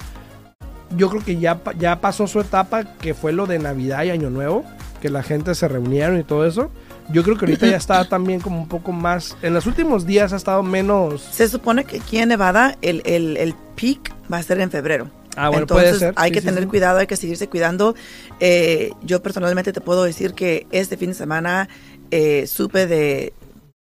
yo 0.96 1.08
creo 1.08 1.22
que 1.24 1.36
ya, 1.38 1.60
ya 1.78 2.00
pasó 2.00 2.26
su 2.26 2.40
etapa, 2.40 2.82
que 2.96 3.14
fue 3.14 3.32
lo 3.32 3.46
de 3.46 3.58
Navidad 3.60 4.02
y 4.02 4.10
Año 4.10 4.28
Nuevo, 4.28 4.64
que 5.00 5.10
la 5.10 5.22
gente 5.22 5.54
se 5.54 5.66
reunieron 5.68 6.18
y 6.18 6.24
todo 6.24 6.46
eso. 6.46 6.70
Yo 7.10 7.22
creo 7.22 7.36
que 7.36 7.46
ahorita 7.46 7.66
ya 7.66 7.76
está 7.78 8.08
también 8.08 8.40
como 8.40 8.58
un 8.60 8.68
poco 8.68 8.92
más, 8.92 9.36
en 9.42 9.54
los 9.54 9.66
últimos 9.66 10.06
días 10.06 10.32
ha 10.32 10.36
estado 10.36 10.62
menos... 10.62 11.22
Se 11.22 11.48
supone 11.48 11.84
que 11.84 11.98
aquí 11.98 12.18
en 12.18 12.28
Nevada 12.28 12.76
el, 12.82 13.02
el, 13.04 13.36
el 13.36 13.54
peak 13.74 14.12
va 14.32 14.38
a 14.38 14.42
ser 14.42 14.60
en 14.60 14.70
febrero. 14.70 15.10
Ah, 15.36 15.48
bueno, 15.48 15.62
Entonces 15.62 15.88
puede 15.90 15.98
ser. 15.98 16.14
hay 16.16 16.30
Sí, 16.30 16.34
que 16.34 16.40
sí, 16.40 16.46
tener 16.46 16.62
sí. 16.64 16.68
cuidado, 16.68 16.98
hay 16.98 17.06
que 17.06 17.16
seguirse 17.16 17.48
cuidando. 17.48 17.94
Eh, 18.40 18.92
yo 19.02 19.22
personalmente 19.22 19.72
te 19.72 19.80
puedo 19.80 20.04
decir 20.04 20.34
que 20.34 20.66
este 20.70 20.96
fin 20.96 21.10
de 21.10 21.14
semana 21.14 21.68
eh, 22.10 22.46
supe 22.46 22.86
de 22.86 23.32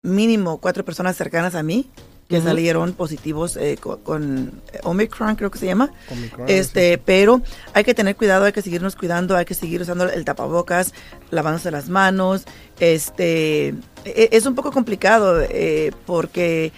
mínimo 0.03 0.59
cuatro 0.59 0.85
personas 0.85 1.17
cercanas 1.17 1.55
a 1.55 1.63
mí 1.63 1.89
que 2.29 2.37
Ujú. 2.39 2.47
salieron 2.47 2.93
positivos 2.93 3.57
eh, 3.57 3.79
co- 3.81 3.99
con, 4.01 4.61
Omicron, 4.83 5.35
creo 5.37 5.51
que 5.51 5.59
se 5.59 5.67
llama. 5.67 5.91
Omicron, 6.11 6.47
Este, 6.49 6.99
pero 6.99 7.41
hay 7.73 7.85
que 7.85 7.95
tener 7.95 8.17
cuidado, 8.17 8.45
hay 8.45 8.53
que 8.53 8.61
seguirnos 8.63 8.97
cuidando, 8.97 9.35
hay 9.37 9.47
que 9.47 9.55
seguir 9.55 9.81
usando 9.81 10.05
el 10.11 10.25
tapabocas, 10.27 10.93
lavándose 11.31 11.71
las 11.71 11.89
manos. 11.89 12.45
Este, 12.81 13.69
e- 14.05 14.29
es 14.33 14.45
un 14.47 14.55
poco 14.55 14.71
complicado 14.73 15.41
eh, 15.41 15.91
porque 16.05 16.73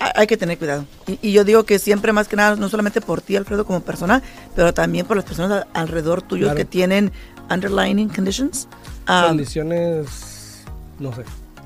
hay 0.00 0.26
que 0.26 0.36
tener 0.36 0.58
cuidado. 0.58 0.84
Y, 1.06 1.20
y 1.22 1.32
yo 1.32 1.44
digo 1.44 1.62
que 1.64 1.78
siempre 1.78 2.12
más 2.12 2.26
que 2.26 2.34
nada, 2.34 2.56
no 2.56 2.68
solamente 2.68 3.00
por 3.00 3.20
ti, 3.20 3.36
Alfredo, 3.36 3.64
como 3.64 3.80
persona, 3.82 4.22
pero 4.56 4.74
también 4.74 5.06
por 5.06 5.16
las 5.16 5.24
personas 5.24 5.66
alrededor 5.72 6.20
tuyo 6.22 6.46
Claro. 6.46 6.56
que 6.56 6.64
tienen 6.64 7.12
underlying 7.48 8.08
conditions. 8.08 8.66
Um, 9.08 9.28
condiciones, 9.28 10.64
no 10.98 11.14
sé, 11.14 11.22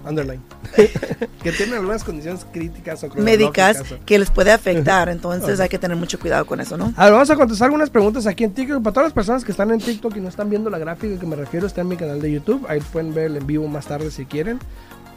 underline. 0.07 0.41
que 1.43 1.53
tienen 1.53 1.75
algunas 1.77 2.05
condiciones 2.05 2.47
críticas 2.53 3.03
o 3.05 3.09
médicas 3.17 3.81
o- 3.93 4.05
que 4.05 4.19
les 4.19 4.31
puede 4.31 4.53
afectar, 4.53 5.09
entonces 5.09 5.55
Ok. 5.57 5.61
hay 5.63 5.69
que 5.69 5.79
tener 5.79 5.97
mucho 5.97 6.19
cuidado 6.19 6.45
con 6.47 6.61
eso, 6.61 6.77
¿no? 6.77 6.93
A 6.97 7.05
ver, 7.05 7.13
vamos 7.13 7.31
a 7.31 7.37
contestar 7.37 7.67
algunas 7.67 7.91
preguntas 7.91 8.27
aquí 8.27 8.45
en 8.45 8.53
TikTok. 8.53 8.83
Para 8.83 8.95
todas 8.95 9.07
las 9.09 9.13
personas 9.13 9.45
que 9.45 9.51
están 9.53 9.71
en 9.71 9.81
TikTok 9.81 10.17
y 10.17 10.21
no 10.21 10.29
están 10.29 10.49
viendo 10.51 10.71
la 10.71 10.79
gráfica 10.79 11.19
que 11.19 11.27
me 11.27 11.37
refiero, 11.37 11.67
está 11.67 11.81
en 11.83 11.89
mi 11.89 11.97
canal 11.97 12.21
de 12.21 12.33
YouTube. 12.33 12.65
Ahí 12.69 12.81
pueden 12.81 13.15
ver 13.15 13.27
el 13.27 13.37
en 13.39 13.47
vivo 13.47 13.67
más 13.69 13.87
tarde 13.87 14.11
si 14.11 14.25
quieren. 14.27 14.59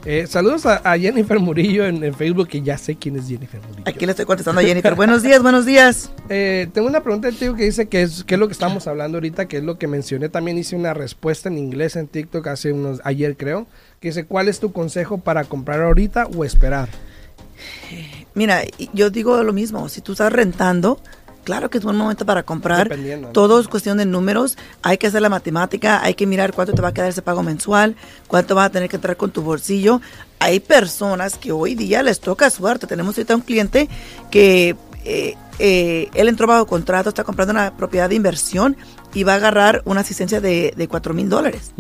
eh, 0.05 0.27
saludos 0.27 0.67
a, 0.67 0.77
a 0.77 0.99
Jennifer 0.99 1.39
Murillo 1.39 1.87
en, 1.87 2.03
en 2.03 2.15
Facebook, 2.15 2.49
que 2.49 2.63
ya 2.63 2.79
sé 2.79 2.97
quién 2.97 3.17
es 3.17 3.29
Jennifer 3.29 3.61
Murillo. 3.61 3.85
Aquí 3.87 4.05
le 4.07 4.13
estoy 4.13 4.27
contestando 4.27 4.61
a 4.61 4.65
Jennifer. 4.65 4.95
buenos 4.95 5.23
días, 5.23 5.43
buenos 5.43 5.67
días. 5.67 6.11
Eh, 6.29 6.69
tengo 6.73 6.89
una 6.89 7.03
pregunta 7.03 7.29
de 7.29 7.35
TikTok 7.35 7.57
que 7.57 7.65
dice 7.65 7.87
que 7.89 8.03
es, 8.03 8.25
que 8.25 8.35
es 8.35 8.41
lo 8.41 8.47
que 8.47 8.53
estamos 8.53 8.87
hablando 8.87 9.17
ahorita, 9.17 9.47
que 9.47 9.59
es 9.59 9.65
lo 9.65 9.79
que 9.79 9.87
mencioné. 9.87 10.29
También 10.29 10.59
hice 10.59 10.77
una 10.77 10.95
respuesta 10.95 11.49
en 11.49 11.59
inglés 11.59 11.97
en 11.97 12.09
TikTok 12.09 12.47
hace 12.47 12.73
unos, 12.73 13.01
ayer 13.05 13.37
creo, 13.37 13.67
que 14.01 14.09
dice, 14.09 14.25
¿cuál 14.25 14.49
es 14.49 14.61
tu 14.61 14.73
consejo 14.73 15.19
para 15.19 15.45
comprar 15.45 15.81
ahorita 15.83 16.27
o 16.27 16.45
esperar? 16.45 16.89
Mira, 18.35 18.63
yo 18.93 19.11
digo 19.11 19.43
lo 19.43 19.53
mismo, 19.53 19.89
si 19.89 20.01
tú 20.01 20.13
estás 20.13 20.33
rentando, 20.33 21.01
claro 21.45 21.71
que 21.71 21.79
es 21.79 21.85
buen 21.85 21.97
momento 21.97 22.27
para 22.27 22.43
comprar. 22.43 22.91
Todo 23.33 23.61
es 23.61 23.69
cuestión 23.69 23.99
de 23.99 24.07
números, 24.07 24.57
hay 24.83 24.99
que 24.99 25.07
hacer 25.07 25.23
la 25.23 25.29
matemática, 25.29 26.03
hay 26.03 26.15
que 26.15 26.27
mirar 26.27 26.53
cuánto 26.53 26.73
te 26.73 26.83
va 26.83 26.89
a 26.89 26.95
quedar 26.95 27.11
ese 27.11 27.23
pago 27.23 27.43
mensual, 27.43 27.95
cuánto 28.27 28.55
vas 28.55 28.67
a 28.67 28.71
tener 28.71 28.89
que 28.89 28.97
entrar 28.97 29.17
con 29.17 29.31
tu 29.31 29.43
bolsillo. 29.43 30.01
Hay 30.41 30.61
personas 30.61 31.37
que 31.37 31.53
hoy 31.53 31.75
día 31.75 32.03
les 32.03 32.21
toca 32.21 32.51
suerte. 32.51 32.87
Tenemos 32.87 33.17
ahorita 33.17 33.37
un 33.37 33.43
cliente 33.43 33.89
que 34.31 34.77
eh, 35.05 35.37
eh, 35.59 36.09
él 36.15 36.29
entró 36.29 36.47
bajo 36.47 36.67
contrato, 36.67 37.09
está 37.09 37.25
comprando 37.25 37.53
una 37.53 37.77
propiedad 37.77 38.09
de 38.09 38.15
inversión 38.15 38.77
y 39.15 39.23
va 39.23 39.35
a 39.35 39.37
agarrar 39.37 39.83
una 39.85 40.01
asistencia 40.01 40.41
de, 40.41 40.75
de 40.77 40.89
4 40.89 41.15
mil 41.15 41.29
dólares. 41.29 41.73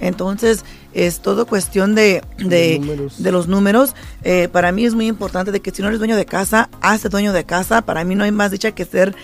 Entonces, 0.00 0.64
es 0.92 1.20
todo 1.20 1.46
cuestión 1.46 1.94
de, 1.94 2.22
de, 2.38 2.78
números. 2.78 3.22
de 3.22 3.32
los 3.32 3.48
números. 3.48 3.94
Eh, 4.22 4.48
para 4.52 4.70
mí 4.70 4.84
es 4.84 4.94
muy 4.94 5.06
importante 5.06 5.50
de 5.50 5.60
que 5.60 5.70
si 5.70 5.80
no 5.80 5.88
eres 5.88 5.98
dueño 5.98 6.16
de 6.16 6.26
casa, 6.26 6.68
hazte 6.82 7.08
dueño 7.08 7.32
de 7.32 7.44
casa. 7.44 7.82
Para 7.82 8.04
mí 8.04 8.14
no 8.14 8.24
hay 8.24 8.32
más 8.32 8.50
dicha 8.50 8.72
que 8.72 8.84
ser 8.84 9.14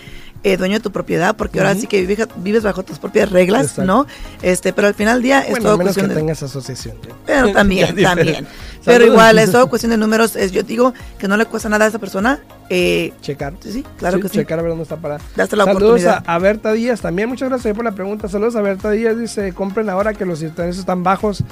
eh, 0.43 0.57
dueño 0.57 0.75
de 0.75 0.79
tu 0.79 0.91
propiedad, 0.91 1.35
porque 1.35 1.59
ahora 1.59 1.75
sí 1.75 1.85
que 1.87 2.01
vives, 2.05 2.27
vives 2.37 2.63
bajo 2.63 2.83
tus 2.83 2.97
propias 2.99 3.29
reglas, 3.31 3.63
Exacto. 3.71 3.85
¿no? 3.85 4.07
Este, 4.41 4.73
pero 4.73 4.87
al 4.87 4.93
final 4.95 5.15
del 5.17 5.23
día 5.23 5.39
es 5.41 5.51
Bueno, 5.51 5.63
todo 5.65 5.73
a 5.73 5.77
menos 5.77 5.93
que 5.93 5.99
cuestión 6.01 6.09
de... 6.09 6.15
tengas 6.15 6.41
asociación. 6.43 6.97
¿no? 7.07 7.15
Pero 7.25 7.51
también, 7.53 7.95
también. 8.01 8.47
Pero 8.83 9.05
igual, 9.05 9.37
es 9.37 9.51
todo 9.51 9.69
cuestión 9.69 9.91
de 9.91 9.97
números. 9.97 10.35
Es, 10.35 10.51
yo 10.51 10.63
digo 10.63 10.91
que 11.19 11.27
no 11.27 11.37
le 11.37 11.45
cuesta 11.45 11.69
nada 11.69 11.85
a 11.85 11.87
esa 11.89 11.99
persona. 11.99 12.39
Eh, 12.67 13.13
Checar. 13.21 13.53
sí, 13.59 13.71
sí, 13.71 13.85
claro 13.99 14.17
Sí, 14.17 14.23
que 14.23 14.29
sí. 14.29 14.37
Checar 14.39 14.57
a 14.57 14.63
ver 14.63 14.69
dónde 14.71 14.81
está 14.83 14.95
parada. 14.97 15.21
Date 15.35 15.55
la 15.55 15.65
Saludos 15.65 15.83
oportunidad. 15.83 16.23
a, 16.25 16.33
a 16.33 16.39
Berta 16.39 16.71
Díaz 16.73 16.99
también. 17.01 17.29
Muchas 17.29 17.49
gracias 17.49 17.75
por 17.75 17.85
la 17.85 17.91
pregunta. 17.91 18.27
Saludos 18.27 18.55
a 18.55 18.61
Berta 18.61 18.89
Díaz. 18.89 19.15
Dice, 19.19 19.53
compren 19.53 19.87
ahora 19.87 20.15
que 20.15 20.25
los 20.25 20.41
intereses 20.41 20.79
están 20.79 21.03
bajos. 21.03 21.43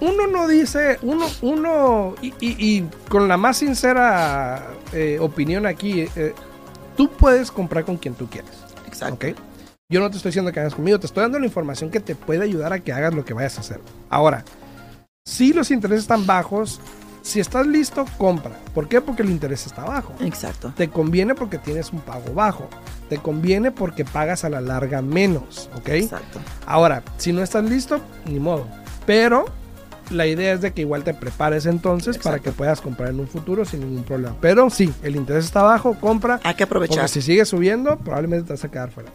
Uno 0.00 0.26
no 0.28 0.48
dice, 0.48 0.96
uno, 1.02 1.26
uno, 1.42 2.14
y, 2.22 2.28
y- 2.40 2.56
y 2.78 2.84
con 3.10 3.28
la 3.28 3.36
más 3.36 3.58
sincera 3.58 4.68
eh, 4.94 5.18
opinión 5.20 5.66
aquí, 5.66 6.06
eh, 6.16 6.32
tú 6.98 7.08
puedes 7.08 7.52
comprar 7.52 7.84
con 7.84 7.96
quien 7.96 8.14
tú 8.14 8.26
quieres. 8.28 8.50
Exacto. 8.84 9.28
¿ok? 9.28 9.36
Yo 9.88 10.00
no 10.00 10.10
te 10.10 10.16
estoy 10.16 10.30
diciendo 10.30 10.52
que 10.52 10.58
hagas 10.58 10.74
conmigo, 10.74 10.98
te 10.98 11.06
estoy 11.06 11.22
dando 11.22 11.38
la 11.38 11.46
información 11.46 11.90
que 11.90 12.00
te 12.00 12.16
puede 12.16 12.42
ayudar 12.42 12.72
a 12.72 12.80
que 12.80 12.92
hagas 12.92 13.14
lo 13.14 13.24
que 13.24 13.34
vayas 13.34 13.56
a 13.56 13.60
hacer. 13.60 13.80
Ahora, 14.10 14.44
si 15.24 15.52
los 15.52 15.70
intereses 15.70 16.02
están 16.02 16.26
bajos, 16.26 16.80
si 17.22 17.38
estás 17.38 17.68
listo, 17.68 18.04
compra. 18.18 18.58
¿Por 18.74 18.88
qué? 18.88 19.00
Porque 19.00 19.22
el 19.22 19.30
interés 19.30 19.64
está 19.64 19.84
bajo. 19.84 20.12
Exacto. 20.20 20.72
Te 20.76 20.88
conviene 20.88 21.36
porque 21.36 21.58
tienes 21.58 21.92
un 21.92 22.00
pago 22.00 22.34
bajo. 22.34 22.68
Te 23.08 23.18
conviene 23.18 23.70
porque 23.70 24.04
pagas 24.04 24.44
a 24.44 24.50
la 24.50 24.60
larga 24.60 25.00
menos, 25.00 25.70
¿ok? 25.76 25.90
Exacto. 25.90 26.40
Ahora, 26.66 27.04
si 27.16 27.32
no 27.32 27.42
estás 27.42 27.64
listo, 27.64 28.00
ni 28.26 28.40
modo. 28.40 28.66
Pero 29.06 29.46
la 30.10 30.26
idea 30.26 30.52
es 30.52 30.60
de 30.60 30.72
que 30.72 30.82
igual 30.82 31.04
te 31.04 31.14
prepares 31.14 31.66
entonces 31.66 32.18
para 32.18 32.38
que 32.38 32.52
puedas 32.52 32.80
comprar 32.80 33.10
en 33.10 33.20
un 33.20 33.28
futuro 33.28 33.64
sin 33.64 33.80
ningún 33.80 34.04
problema. 34.04 34.36
Pero 34.40 34.70
sí, 34.70 34.92
el 35.02 35.16
interés 35.16 35.44
está 35.44 35.62
bajo, 35.62 35.94
compra. 35.94 36.40
Hay 36.44 36.54
que 36.54 36.64
aprovechar. 36.64 36.98
Porque 36.98 37.08
si 37.08 37.22
sigue 37.22 37.44
subiendo, 37.44 37.98
probablemente 37.98 38.46
te 38.46 38.52
vas 38.54 38.64
a 38.64 38.70
quedar 38.70 38.90
fuera. 38.90 39.10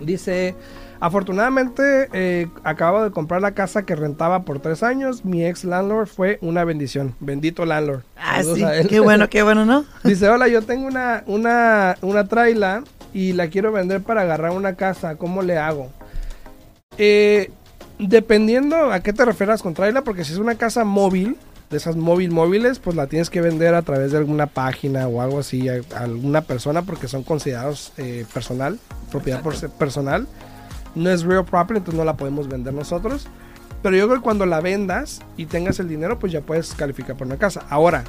Dice, 0.00 0.54
afortunadamente 1.00 2.08
eh, 2.12 2.48
acabo 2.64 3.02
de 3.04 3.10
comprar 3.10 3.40
la 3.40 3.52
casa 3.52 3.84
que 3.84 3.94
rentaba 3.94 4.44
por 4.44 4.60
tres 4.60 4.82
años. 4.82 5.24
Mi 5.24 5.44
ex 5.44 5.64
landlord 5.64 6.08
fue 6.08 6.38
una 6.40 6.64
bendición. 6.64 7.14
Bendito 7.20 7.64
landlord. 7.64 8.02
Ah, 8.16 8.42
sí. 8.42 8.64
Qué 8.88 9.00
bueno, 9.00 9.28
qué 9.28 9.42
bueno, 9.42 9.64
¿no? 9.64 9.84
Dice, 10.04 10.28
hola, 10.28 10.48
yo 10.48 10.62
tengo 10.62 10.86
una, 10.86 11.22
una, 11.26 11.96
una 12.02 12.26
traila 12.26 12.82
y 13.12 13.32
la 13.32 13.48
quiero 13.48 13.72
vender 13.72 14.02
para 14.02 14.22
agarrar 14.22 14.52
una 14.52 14.74
casa. 14.74 15.16
¿Cómo 15.16 15.42
le 15.42 15.58
hago? 15.58 15.90
Eh, 16.98 17.50
dependiendo 18.06 18.92
a 18.92 19.00
qué 19.00 19.12
te 19.12 19.24
refieras 19.24 19.62
con 19.62 19.74
traila, 19.74 20.02
porque 20.02 20.24
si 20.24 20.32
es 20.32 20.38
una 20.38 20.56
casa 20.56 20.84
móvil, 20.84 21.36
de 21.70 21.78
esas 21.78 21.96
móvil 21.96 22.30
móviles, 22.30 22.78
pues 22.78 22.94
la 22.96 23.06
tienes 23.06 23.30
que 23.30 23.40
vender 23.40 23.74
a 23.74 23.82
través 23.82 24.12
de 24.12 24.18
alguna 24.18 24.46
página 24.46 25.08
o 25.08 25.22
algo 25.22 25.38
así, 25.38 25.68
a, 25.68 25.80
a 25.96 26.00
alguna 26.00 26.42
persona, 26.42 26.82
porque 26.82 27.08
son 27.08 27.22
considerados 27.22 27.92
eh, 27.96 28.26
personal, 28.32 28.78
propiedad 29.10 29.40
por 29.40 29.56
ser 29.56 29.70
personal. 29.70 30.28
No 30.94 31.08
es 31.08 31.22
real 31.22 31.46
property, 31.46 31.78
entonces 31.78 31.98
no 31.98 32.04
la 32.04 32.16
podemos 32.16 32.46
vender 32.46 32.74
nosotros. 32.74 33.26
Pero 33.82 33.96
yo 33.96 34.06
creo 34.06 34.18
que 34.18 34.22
cuando 34.22 34.46
la 34.46 34.60
vendas 34.60 35.22
y 35.36 35.46
tengas 35.46 35.80
el 35.80 35.88
dinero, 35.88 36.18
pues 36.18 36.30
ya 36.30 36.42
puedes 36.42 36.74
calificar 36.74 37.16
por 37.16 37.26
una 37.26 37.38
casa. 37.38 37.64
Ahora, 37.70 38.04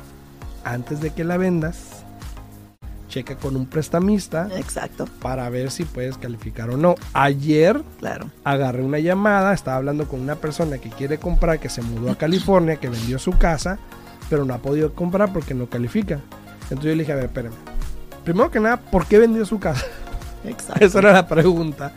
antes 0.65 0.99
de 0.99 1.11
que 1.11 1.23
la 1.23 1.37
vendas, 1.37 2.02
checa 3.13 3.35
con 3.35 3.55
un 3.55 3.67
prestamista 3.67 4.49
Exacto, 4.57 5.05
para 5.21 5.47
ver 5.49 5.69
si 5.69 5.85
puedes 5.85 6.17
calificar 6.17 6.71
o 6.71 6.77
no. 6.77 6.95
Ayer 7.13 7.83
claro. 7.99 8.31
agarré 8.43 8.81
una 8.81 8.97
llamada, 8.97 9.53
estaba 9.53 9.77
hablando 9.77 10.07
con 10.07 10.19
una 10.19 10.35
persona 10.37 10.79
que 10.79 10.89
quiere 10.89 11.19
comprar, 11.19 11.59
que 11.59 11.69
se 11.69 11.83
mudó 11.83 12.11
a 12.11 12.15
California, 12.15 12.77
que 12.77 12.89
vendió 12.89 13.19
su 13.19 13.33
casa, 13.33 13.77
pero 14.31 14.45
no 14.45 14.55
ha 14.55 14.57
podido 14.57 14.95
comprar 14.95 15.31
porque 15.31 15.53
no 15.53 15.69
califica. 15.69 16.21
Entonces 16.63 16.85
yo 16.85 16.89
le 16.89 17.03
dije, 17.03 17.11
a 17.11 17.17
ver, 17.17 17.25
espérame. 17.25 17.53
Primero 18.23 18.49
que 18.49 18.59
nada, 18.59 18.77
¿por 18.77 19.05
qué 19.05 19.19
vendió 19.19 19.45
su 19.45 19.59
casa? 19.59 19.85
Exacto. 20.43 20.83
Esa 20.85 20.97
era 20.97 21.13
la 21.13 21.27
pregunta. 21.27 21.91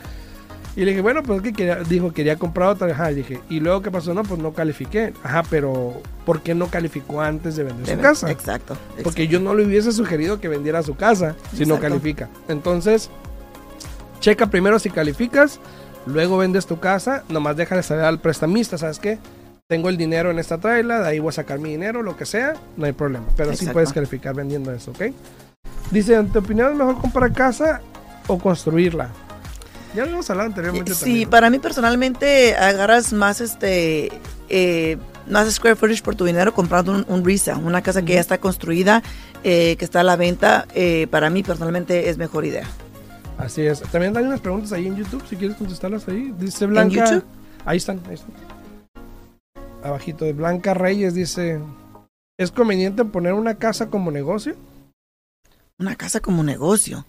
Y 0.76 0.84
le 0.84 0.90
dije, 0.90 1.00
bueno, 1.00 1.22
pues 1.22 1.40
que 1.40 1.54
quería, 1.54 1.76
dijo, 1.76 2.12
quería 2.12 2.36
comprar 2.36 2.68
otra. 2.68 2.92
Ajá, 2.92 3.10
y 3.10 3.14
dije, 3.14 3.40
¿y 3.48 3.60
luego 3.60 3.80
qué 3.80 3.90
pasó? 3.90 4.12
No, 4.12 4.22
pues 4.22 4.38
no 4.38 4.52
califiqué. 4.52 5.14
Ajá, 5.22 5.42
pero 5.48 6.02
¿por 6.26 6.42
qué 6.42 6.54
no 6.54 6.66
calificó 6.66 7.22
antes 7.22 7.56
de 7.56 7.64
vender 7.64 7.96
su 7.96 8.02
casa? 8.02 8.30
Exacto. 8.30 8.76
Porque 9.02 9.26
yo 9.26 9.40
no 9.40 9.54
le 9.54 9.64
hubiese 9.64 9.90
sugerido 9.92 10.38
que 10.38 10.48
vendiera 10.48 10.82
su 10.82 10.94
casa 10.94 11.34
si 11.54 11.64
no 11.64 11.80
califica. 11.80 12.28
Entonces, 12.48 13.08
checa 14.20 14.48
primero 14.48 14.78
si 14.78 14.90
calificas, 14.90 15.60
luego 16.04 16.36
vendes 16.36 16.66
tu 16.66 16.78
casa, 16.78 17.24
nomás 17.30 17.56
déjale 17.56 17.82
saber 17.82 18.04
al 18.04 18.20
prestamista, 18.20 18.76
¿sabes 18.76 18.98
qué? 18.98 19.18
Tengo 19.68 19.88
el 19.88 19.96
dinero 19.96 20.30
en 20.30 20.38
esta 20.38 20.58
traila, 20.58 21.00
de 21.00 21.08
ahí 21.08 21.18
voy 21.20 21.30
a 21.30 21.32
sacar 21.32 21.58
mi 21.58 21.70
dinero, 21.70 22.02
lo 22.02 22.18
que 22.18 22.26
sea, 22.26 22.54
no 22.76 22.84
hay 22.84 22.92
problema. 22.92 23.26
Pero 23.34 23.56
sí 23.56 23.66
puedes 23.66 23.94
calificar 23.94 24.34
vendiendo 24.34 24.72
eso, 24.72 24.90
¿ok? 24.90 25.06
Dice, 25.90 26.16
en 26.16 26.28
tu 26.28 26.40
opinión 26.40 26.72
es 26.72 26.76
mejor 26.76 27.00
comprar 27.00 27.32
casa 27.32 27.80
o 28.26 28.38
construirla? 28.38 29.10
Ya 29.96 30.04
lo 30.04 30.12
hemos 30.12 30.28
hablado 30.30 30.48
anteriormente 30.50 30.94
Sí, 30.94 31.00
también. 31.04 31.30
para 31.30 31.50
mí 31.50 31.58
personalmente 31.58 32.54
agarras 32.56 33.12
más 33.12 33.40
este 33.40 34.12
eh, 34.48 34.98
más 35.28 35.50
square 35.52 35.74
footage 35.74 36.02
por 36.02 36.14
tu 36.14 36.24
dinero 36.24 36.52
comprando 36.54 36.92
un, 36.92 37.04
un 37.08 37.24
resale, 37.24 37.60
una 37.64 37.82
casa 37.82 38.02
que 38.02 38.12
ya 38.14 38.20
está 38.20 38.38
construida, 38.38 39.02
eh, 39.42 39.76
que 39.76 39.84
está 39.84 40.00
a 40.00 40.04
la 40.04 40.16
venta. 40.16 40.66
eh, 40.74 41.06
para 41.10 41.30
mí 41.30 41.42
personalmente 41.42 42.08
es 42.10 42.18
mejor 42.18 42.44
idea. 42.44 42.66
Así 43.38 43.62
es. 43.62 43.80
También 43.90 44.16
hay 44.16 44.24
unas 44.24 44.40
preguntas 44.40 44.72
ahí 44.72 44.86
en 44.86 44.96
YouTube, 44.96 45.22
si 45.28 45.36
quieres 45.36 45.56
contestarlas 45.56 46.06
ahí. 46.08 46.32
Dice 46.38 46.66
Blanca. 46.66 47.04
YouTube? 47.10 47.24
Ahí 47.64 47.78
están, 47.78 48.00
ahí 48.08 48.14
están. 48.14 48.30
Abajito 49.82 50.24
de 50.24 50.32
Blanca 50.32 50.74
Reyes 50.74 51.14
dice, 51.14 51.58
¿es 52.38 52.50
conveniente 52.50 53.04
poner 53.04 53.32
una 53.34 53.54
casa 53.56 53.88
como 53.88 54.10
negocio? 54.10 54.56
Una 55.78 55.96
casa 55.96 56.20
como 56.20 56.42
negocio. 56.42 57.04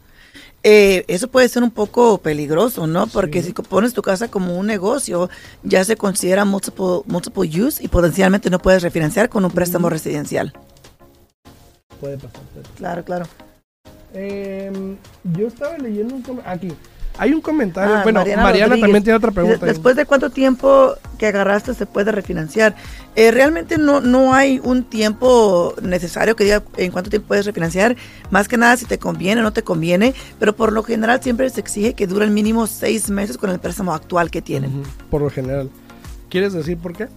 Eh, 0.64 1.06
eso 1.08 1.28
puede 1.30 1.48
ser 1.48 1.64
un 1.64 1.72
poco 1.72 2.18
peligroso, 2.18 2.88
¿no? 2.88 3.08
Porque 3.08 3.42
Sí. 3.42 3.48
si 3.50 3.54
pones 3.54 3.94
tu 3.94 4.02
casa 4.02 4.28
como 4.30 4.58
un 4.58 4.66
negocio, 4.68 5.30
ya 5.64 5.84
se 5.86 5.96
considera 5.96 6.46
multiple, 6.46 7.02
multiple 7.06 7.48
use 7.64 7.84
y 7.84 7.88
potencialmente 7.88 8.50
no 8.50 8.60
puedes 8.60 8.82
refinanciar 8.84 9.30
con 9.30 9.46
un 9.46 9.52
préstamo 9.52 9.90
residencial. 9.90 10.54
Puede 12.02 12.18
pasar. 12.18 12.42
Claro, 12.76 13.04
claro. 13.06 13.26
Em, 14.14 14.98
yo 15.36 15.48
estaba 15.48 15.78
leyendo 15.78 16.16
un 16.16 16.22
comentario. 16.22 16.52
Aquí. 16.74 16.78
Hay 17.18 17.34
un 17.34 17.42
comentario. 17.42 17.96
Ah, 17.96 18.04
bueno, 18.04 18.20
Mariana, 18.20 18.44
Mariana 18.44 18.78
también 18.80 19.04
tiene 19.04 19.18
otra 19.18 19.32
pregunta. 19.32 19.66
Después 19.66 19.96
de 19.96 20.06
cuánto 20.06 20.30
tiempo 20.30 20.96
que 21.18 21.28
agarraste 21.28 21.74
se 21.74 21.86
puede 21.86 22.12
refinanciar. 22.12 22.76
Eh, 23.16 23.32
realmente 23.32 23.78
no, 23.78 24.02
no 24.02 24.34
hay 24.34 24.62
un 24.64 24.84
tiempo 24.84 25.74
necesario 25.82 26.36
que 26.36 26.44
diga 26.44 26.64
en 26.78 26.92
cuánto 26.92 27.10
tiempo 27.10 27.30
puedes 27.30 27.46
refinanciar. 27.46 27.96
Más 28.30 28.48
que 28.48 28.58
nada 28.58 28.78
si 28.78 28.86
te 28.86 29.00
conviene 29.00 29.42
o 29.42 29.44
no 29.44 29.52
te 29.52 29.64
conviene. 29.64 30.14
Pero 30.40 30.56
por 30.56 30.72
lo 30.72 30.84
general 30.84 31.22
siempre 31.24 31.50
se 31.50 31.60
exige 31.60 31.94
que 31.94 32.06
dure 32.06 32.26
el 32.26 32.32
mínimo 32.32 32.68
seis 32.68 33.10
meses 33.10 33.38
con 33.38 33.50
el 33.50 33.60
préstamo 33.60 33.94
actual 33.94 34.30
que 34.30 34.42
tienen. 34.42 34.84
Por 35.10 35.22
lo 35.22 35.30
general. 35.30 35.72
¿Quieres 36.30 36.54
decir 36.54 36.78
por 36.78 36.94
qué? 36.94 37.08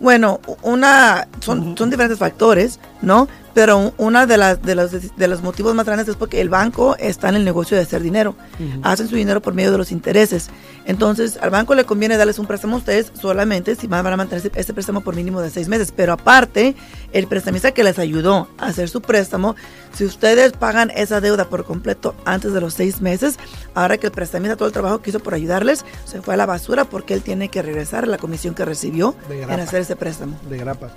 Bueno, 0.00 0.40
una 0.62 1.26
son, 1.40 1.76
son 1.76 1.90
diferentes 1.90 2.18
factores, 2.18 2.80
¿no? 3.00 3.28
Pero 3.56 3.94
una 3.96 4.26
de 4.26 4.36
las 4.36 4.60
de 4.60 4.74
los 4.74 4.90
de 5.16 5.28
los 5.28 5.40
motivos 5.42 5.74
más 5.74 5.86
grandes 5.86 6.06
es 6.08 6.16
porque 6.16 6.42
el 6.42 6.50
banco 6.50 6.94
está 6.98 7.30
en 7.30 7.36
el 7.36 7.44
negocio 7.46 7.74
de 7.74 7.84
hacer 7.84 8.02
dinero. 8.02 8.34
Hacen 8.82 9.08
su 9.08 9.16
dinero 9.16 9.40
por 9.40 9.54
medio 9.54 9.72
de 9.72 9.78
los 9.78 9.92
intereses. 9.92 10.50
Entonces, 10.84 11.38
al 11.40 11.48
banco 11.48 11.74
le 11.74 11.84
conviene 11.84 12.18
darles 12.18 12.38
un 12.38 12.44
préstamo 12.46 12.76
a 12.76 12.78
ustedes 12.80 13.10
solamente 13.18 13.74
si 13.74 13.86
van 13.86 14.06
a 14.06 14.14
mantener 14.16 14.50
ese- 14.54 14.74
préstamo 14.74 15.00
por 15.00 15.16
mínimo 15.16 15.40
de 15.40 15.48
seis 15.48 15.68
meses. 15.68 15.90
Pero 15.90 16.12
aparte, 16.12 16.76
el 17.14 17.26
prestamista 17.28 17.72
que 17.72 17.82
les 17.82 17.98
ayudó 17.98 18.46
a 18.58 18.66
hacer 18.66 18.90
su 18.90 19.00
préstamo, 19.00 19.56
si 19.94 20.04
ustedes 20.04 20.52
pagan 20.52 20.92
esa 20.94 21.22
deuda 21.22 21.48
por 21.48 21.64
completo 21.64 22.14
antes 22.26 22.52
de 22.52 22.60
los 22.60 22.74
seis 22.74 23.00
meses, 23.00 23.38
ahora 23.74 23.96
que 23.96 24.08
el 24.08 24.12
prestamista 24.12 24.56
todo 24.56 24.68
el 24.68 24.72
trabajo 24.74 25.00
que 25.00 25.08
hizo 25.08 25.20
por 25.20 25.32
ayudarles 25.32 25.82
se 26.04 26.20
fue 26.20 26.34
a 26.34 26.36
la 26.36 26.44
basura 26.44 26.84
porque 26.84 27.14
él 27.14 27.22
tiene 27.22 27.48
que 27.48 27.62
regresar 27.62 28.04
a 28.04 28.06
la 28.06 28.18
comisión 28.18 28.54
que 28.54 28.66
recibió 28.66 29.14
en 29.54 29.60
hacer 29.60 29.80
ese 29.80 29.96
préstamo. 29.96 30.38
de 30.50 30.58
grapas. 30.58 30.92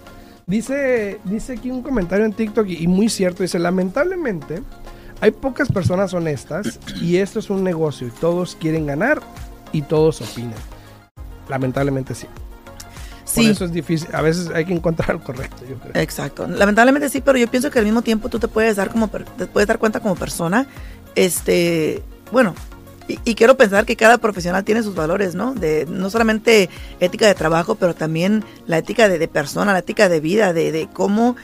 Dice, 0.49 1.21
dice 1.25 1.53
aquí 1.53 1.69
un 1.69 1.83
comentario 1.83 2.25
en 2.25 2.33
TikTok 2.33 2.67
y, 2.67 2.83
y 2.83 2.87
muy 2.87 3.07
cierto. 3.07 3.43
Dice, 3.43 3.59
lamentablemente 3.59 4.61
hay 5.21 5.31
pocas 5.31 5.71
personas 5.71 6.13
honestas 6.13 6.79
y 6.99 7.17
esto 7.17 7.39
es 7.39 7.49
un 7.49 7.63
negocio 7.63 8.07
y 8.07 8.09
todos 8.09 8.55
quieren 8.55 8.87
ganar 8.87 9.21
y 9.71 9.83
todos 9.83 10.21
opinan. 10.21 10.57
Lamentablemente 11.47 12.15
sí. 12.15 12.25
Por 12.25 12.49
Sí, 13.25 13.47
eso 13.47 13.65
es 13.65 13.71
difícil. 13.71 14.09
A 14.13 14.23
veces 14.23 14.49
hay 14.49 14.65
que 14.65 14.73
encontrar 14.73 15.11
el 15.11 15.19
correcto, 15.19 15.63
yo 15.69 15.77
creo. 15.77 16.01
Exacto. 16.01 16.47
Lamentablemente 16.47 17.09
sí, 17.09 17.21
pero 17.21 17.37
yo 17.37 17.47
pienso 17.47 17.69
que 17.69 17.77
al 17.77 17.85
mismo 17.85 18.01
tiempo 18.01 18.27
tú 18.27 18.39
te 18.39 18.47
puedes 18.47 18.75
dar 18.75 18.89
como 18.89 19.07
te 19.07 19.45
puedes 19.45 19.67
dar 19.67 19.77
cuenta 19.77 19.99
como 19.99 20.15
persona, 20.15 20.65
este, 21.13 22.01
bueno, 22.31 22.55
y, 23.09 23.19
y 23.25 23.35
quiero 23.35 23.57
pensar 23.57 23.85
que 23.85 23.95
cada 23.95 24.19
profesional 24.19 24.63
tiene 24.63 24.83
sus 24.83 24.95
valores, 24.95 25.35
¿no? 25.35 25.53
De 25.53 25.85
no 25.89 26.09
solamente 26.09 26.69
ética 26.99 27.27
de 27.27 27.33
trabajo, 27.35 27.75
pero 27.75 27.95
también 27.95 28.43
la 28.67 28.77
ética 28.77 29.09
de, 29.09 29.19
de 29.19 29.27
persona, 29.27 29.73
la 29.73 29.79
ética 29.79 30.07
de 30.07 30.19
vida, 30.19 30.53
de, 30.53 30.71
de 30.71 30.87
cómo 30.87 31.35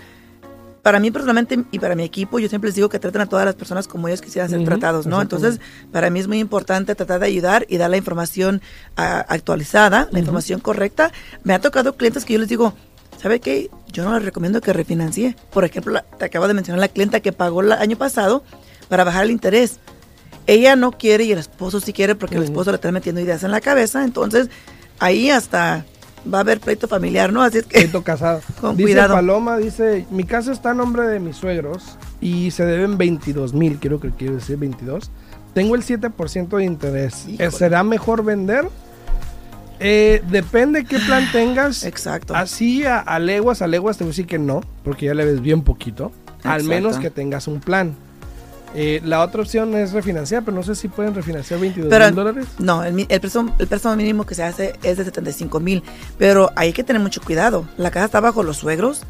para 0.83 0.99
mí 0.99 1.09
personalmente 1.09 1.63
y 1.71 1.79
para 1.79 1.95
mi 1.95 2.03
equipo, 2.03 2.37
yo 2.37 2.47
siempre 2.47 2.67
les 2.67 2.75
digo 2.75 2.89
que 2.89 2.99
traten 2.99 3.21
a 3.21 3.25
todas 3.25 3.43
las 3.43 3.55
personas 3.55 3.87
como 3.87 4.07
ellos 4.07 4.21
quisieran 4.21 4.51
ser 4.51 4.59
Ujú, 4.59 4.67
tratados, 4.67 5.07
¿no? 5.07 5.19
Entonces, 5.19 5.59
para 5.91 6.11
mí 6.11 6.19
es 6.19 6.27
muy 6.27 6.37
importante 6.37 6.93
tratar 6.93 7.19
de 7.21 7.25
ayudar 7.25 7.65
y 7.67 7.77
dar 7.77 7.89
la 7.89 7.97
información 7.97 8.61
ah, 8.95 9.25
actualizada, 9.27 10.07
la 10.11 10.19
información 10.19 10.59
correcta. 10.59 11.11
Me 11.43 11.55
ha 11.55 11.59
tocado 11.59 11.97
clientes 11.97 12.23
que 12.23 12.33
yo 12.33 12.39
les 12.39 12.49
digo, 12.49 12.75
¿sabe 13.19 13.39
qué? 13.39 13.71
Yo 13.91 14.03
no 14.03 14.13
les 14.13 14.23
recomiendo 14.23 14.61
que 14.61 14.73
refinancie. 14.73 15.35
Por 15.51 15.65
ejemplo, 15.65 15.99
te 16.19 16.25
acabo 16.25 16.47
de 16.47 16.53
mencionar 16.53 16.79
la 16.79 16.89
clienta 16.89 17.19
que 17.19 17.31
pagó 17.31 17.61
el 17.61 17.71
año 17.71 17.97
pasado 17.97 18.43
para 18.87 19.03
bajar 19.03 19.23
el 19.25 19.31
interés. 19.31 19.79
Ella 20.47 20.75
no 20.75 20.91
quiere 20.91 21.23
y 21.23 21.31
el 21.31 21.39
esposo 21.39 21.79
sí 21.79 21.93
quiere 21.93 22.15
porque 22.15 22.35
el 22.35 22.43
esposo 22.43 22.71
le 22.71 22.75
está 22.75 22.91
metiendo 22.91 23.21
ideas 23.21 23.43
en 23.43 23.51
la 23.51 23.61
cabeza. 23.61 24.03
Entonces, 24.03 24.49
ahí 24.99 25.29
hasta 25.29 25.85
va 26.31 26.39
a 26.39 26.41
haber 26.41 26.59
pleito 26.59 26.87
familiar, 26.87 27.31
¿no? 27.31 27.41
Así 27.41 27.59
es 27.59 27.65
que... 27.65 27.79
Pleito 27.79 28.03
casado. 28.03 28.41
Con 28.61 28.77
dice 28.77 28.89
cuidado. 28.89 29.15
Paloma, 29.15 29.57
dice, 29.57 30.05
mi 30.11 30.23
casa 30.23 30.51
está 30.51 30.71
a 30.71 30.73
nombre 30.73 31.03
de 31.07 31.19
mis 31.19 31.37
suegros 31.37 31.97
y 32.21 32.51
se 32.51 32.65
deben 32.65 32.97
22 32.97 33.53
mil, 33.53 33.79
creo 33.79 33.99
que 33.99 34.11
quiero 34.11 34.35
decir 34.35 34.57
22. 34.57 35.11
Tengo 35.53 35.75
el 35.75 35.83
7% 35.83 36.57
de 36.57 36.65
interés. 36.65 37.27
Híjole. 37.27 37.51
¿Será 37.51 37.83
mejor 37.83 38.23
vender? 38.23 38.67
Eh, 39.79 40.21
depende 40.29 40.85
qué 40.85 40.99
plan 40.99 41.29
tengas. 41.31 41.83
Exacto. 41.83 42.35
Así 42.35 42.85
a, 42.85 42.99
a 42.99 43.19
leguas, 43.19 43.61
a 43.61 43.67
leguas 43.67 43.97
te 43.97 44.03
voy 44.03 44.09
a 44.09 44.11
decir 44.11 44.27
que 44.27 44.39
no, 44.39 44.61
porque 44.83 45.05
ya 45.07 45.13
le 45.13 45.25
ves 45.25 45.41
bien 45.41 45.61
poquito. 45.61 46.11
Al 46.43 46.63
menos 46.63 46.97
que 46.97 47.09
tengas 47.09 47.47
un 47.47 47.59
plan. 47.59 47.95
Eh, 48.77 48.99
la 49.05 49.21
otra 49.23 49.41
opción 49.41 49.73
es 49.75 49.93
refinanciar, 49.93 50.43
pero 50.43 50.55
no 50.55 50.61
sé 50.63 50.75
si 50.75 50.89
pueden 50.89 51.15
refinanciar 51.15 51.59
22 51.59 51.89
Pero- 51.89 52.05
mil 52.07 52.15
dólares. 52.15 52.45
No, 52.59 52.83
el, 52.83 52.93
mi- 52.93 53.05
el, 53.07 53.21
préstamo, 53.21 53.55
el 53.57 53.67
préstamo 53.67 53.95
mínimo 53.95 54.25
que 54.25 54.35
se 54.35 54.43
hace 54.43 54.73
es 54.83 54.97
de 54.97 55.05
75 55.05 55.59
mil, 55.61 55.81
pero 56.17 56.51
hay 56.57 56.73
que 56.73 56.83
tener 56.83 57.01
mucho 57.01 57.21
cuidado. 57.21 57.65
La 57.77 57.89
casa 57.91 58.05
está 58.05 58.19
bajo 58.19 58.43
los 58.43 58.57
suegros. 58.57 59.03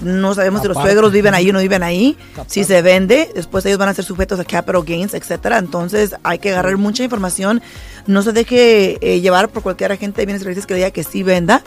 No 0.00 0.32
sabemos 0.34 0.60
si 0.62 0.68
los 0.68 0.76
Aparte. 0.76 0.92
suegros 0.92 1.12
viven 1.12 1.34
ahí 1.34 1.50
o 1.50 1.52
no 1.52 1.58
viven 1.58 1.82
ahí. 1.82 2.16
Aparte. 2.34 2.52
Si 2.52 2.62
se 2.64 2.82
vende, 2.82 3.30
después 3.34 3.66
ellos 3.66 3.78
van 3.78 3.88
a 3.88 3.94
ser 3.94 4.04
sujetos 4.04 4.38
a 4.38 4.44
capital 4.44 4.84
gains, 4.84 5.12
etcétera. 5.14 5.58
Entonces 5.58 6.14
hay 6.22 6.38
que 6.38 6.50
agarrar 6.50 6.76
mucha 6.76 7.02
información. 7.02 7.60
No 8.06 8.22
se 8.22 8.32
deje 8.32 8.98
eh, 9.00 9.20
llevar 9.20 9.48
por 9.48 9.62
cualquier 9.64 9.90
agente 9.90 10.20
de 10.20 10.26
bienes 10.26 10.44
raíces 10.44 10.66
que 10.66 10.74
le 10.74 10.78
diga 10.78 10.90
que 10.92 11.02
sí 11.02 11.22
venda. 11.24 11.62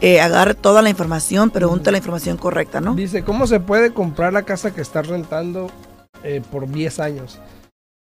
Eh, 0.00 0.20
agarre 0.20 0.54
toda 0.54 0.82
la 0.82 0.90
información, 0.90 1.50
pregunte 1.50 1.90
la 1.92 1.98
información 1.98 2.36
correcta, 2.36 2.80
¿no? 2.80 2.94
Dice, 2.94 3.22
¿cómo 3.22 3.46
se 3.46 3.60
puede 3.60 3.92
comprar 3.94 4.32
la 4.32 4.42
casa 4.42 4.74
que 4.74 4.80
estás 4.82 5.06
rentando 5.06 5.70
eh, 6.26 6.42
por 6.50 6.68
10 6.70 7.00
años? 7.00 7.38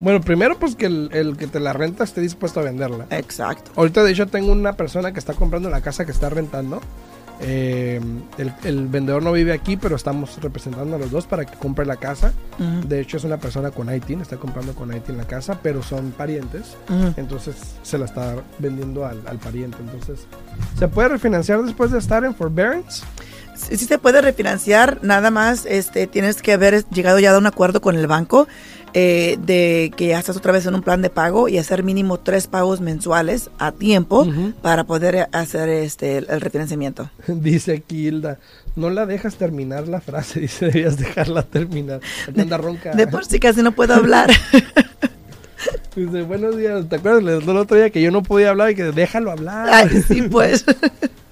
Bueno, 0.01 0.19
primero 0.21 0.59
pues 0.59 0.75
que 0.75 0.87
el, 0.87 1.09
el 1.13 1.37
que 1.37 1.47
te 1.47 1.59
la 1.59 1.71
renta 1.73 2.03
esté 2.03 2.19
dispuesto 2.21 2.59
a 2.59 2.63
venderla. 2.63 3.05
Exacto. 3.11 3.71
Ahorita 3.75 4.03
de 4.03 4.11
hecho 4.11 4.27
tengo 4.27 4.51
una 4.51 4.73
persona 4.73 5.13
que 5.13 5.19
está 5.19 5.33
comprando 5.33 5.69
la 5.69 5.81
casa 5.81 6.05
que 6.05 6.11
está 6.11 6.29
rentando. 6.29 6.81
Eh, 7.41 7.99
el, 8.37 8.53
el 8.63 8.87
vendedor 8.87 9.21
no 9.21 9.31
vive 9.33 9.51
aquí, 9.51 9.75
pero 9.77 9.95
estamos 9.97 10.41
representando 10.41 10.95
a 10.95 10.99
los 10.99 11.11
dos 11.11 11.25
para 11.27 11.43
que 11.45 11.57
compre 11.57 11.85
la 11.85 11.97
casa. 11.97 12.33
Ujú, 12.59 12.87
De 12.87 12.99
hecho 13.01 13.17
es 13.17 13.23
una 13.23 13.37
persona 13.37 13.71
con 13.71 13.93
ITIN, 13.93 14.21
está 14.21 14.37
comprando 14.37 14.73
con 14.73 14.95
ITIN 14.95 15.17
la 15.17 15.25
casa, 15.27 15.59
pero 15.61 15.81
son 15.83 16.11
parientes. 16.11 16.75
ujú. 16.89 17.13
Entonces 17.17 17.55
se 17.83 17.97
la 17.97 18.05
está 18.05 18.35
vendiendo 18.59 19.05
al, 19.05 19.21
al 19.27 19.37
pariente. 19.37 19.77
Entonces, 19.81 20.27
¿se 20.77 20.87
puede 20.87 21.09
refinanciar 21.09 21.61
después 21.63 21.91
de 21.91 21.99
estar 21.99 22.23
en 22.23 22.33
forbearance? 22.35 23.03
Sí, 23.55 23.77
sí 23.77 23.85
se 23.85 23.97
puede 23.97 24.21
refinanciar, 24.21 24.99
nada 25.01 25.31
más 25.31 25.65
este, 25.65 26.07
tienes 26.07 26.41
que 26.41 26.53
haber 26.53 26.85
llegado 26.89 27.19
ya 27.19 27.35
a 27.35 27.37
un 27.37 27.47
acuerdo 27.47 27.81
con 27.81 27.95
el 27.95 28.07
banco 28.07 28.47
eh, 28.93 29.37
de 29.41 29.91
que 29.97 30.07
ya 30.07 30.19
estás 30.19 30.37
otra 30.37 30.53
vez 30.53 30.65
en 30.65 30.73
un 30.73 30.81
plan 30.81 31.01
de 31.01 31.09
pago 31.09 31.49
y 31.49 31.57
hacer 31.57 31.83
mínimo 31.83 32.17
tres 32.17 32.47
pagos 32.47 32.79
mensuales 32.79 33.49
a 33.59 33.73
tiempo 33.73 34.25
para 34.61 34.85
poder 34.85 35.27
hacer 35.33 35.67
este 35.67 36.19
el, 36.19 36.27
el 36.29 36.39
refinanciamiento. 36.39 37.09
Dice 37.27 37.83
Hilda, 37.89 38.39
no 38.77 38.89
la 38.89 39.05
dejas 39.05 39.35
terminar 39.35 39.89
la 39.89 39.99
frase, 39.99 40.39
dice, 40.41 40.67
debías 40.67 40.97
dejarla 40.97 41.43
terminar. 41.43 41.99
Anda 42.37 42.57
ronca. 42.57 42.93
De 42.93 43.05
por 43.07 43.25
sí 43.25 43.39
casi 43.39 43.61
no 43.61 43.73
puedo 43.73 43.93
hablar. 43.93 44.31
Dice, 45.95 46.21
buenos 46.23 46.57
días, 46.57 46.87
¿te 46.87 46.97
acuerdas 46.97 47.45
del 47.45 47.57
otro 47.57 47.77
día 47.77 47.89
que 47.89 48.01
yo 48.01 48.11
no 48.11 48.21
podía 48.21 48.49
hablar 48.49 48.71
y 48.71 48.75
que 48.75 48.83
déjalo 48.91 49.31
hablar? 49.31 49.69
Ay, 49.71 50.03
sí, 50.07 50.21
pues. 50.23 50.65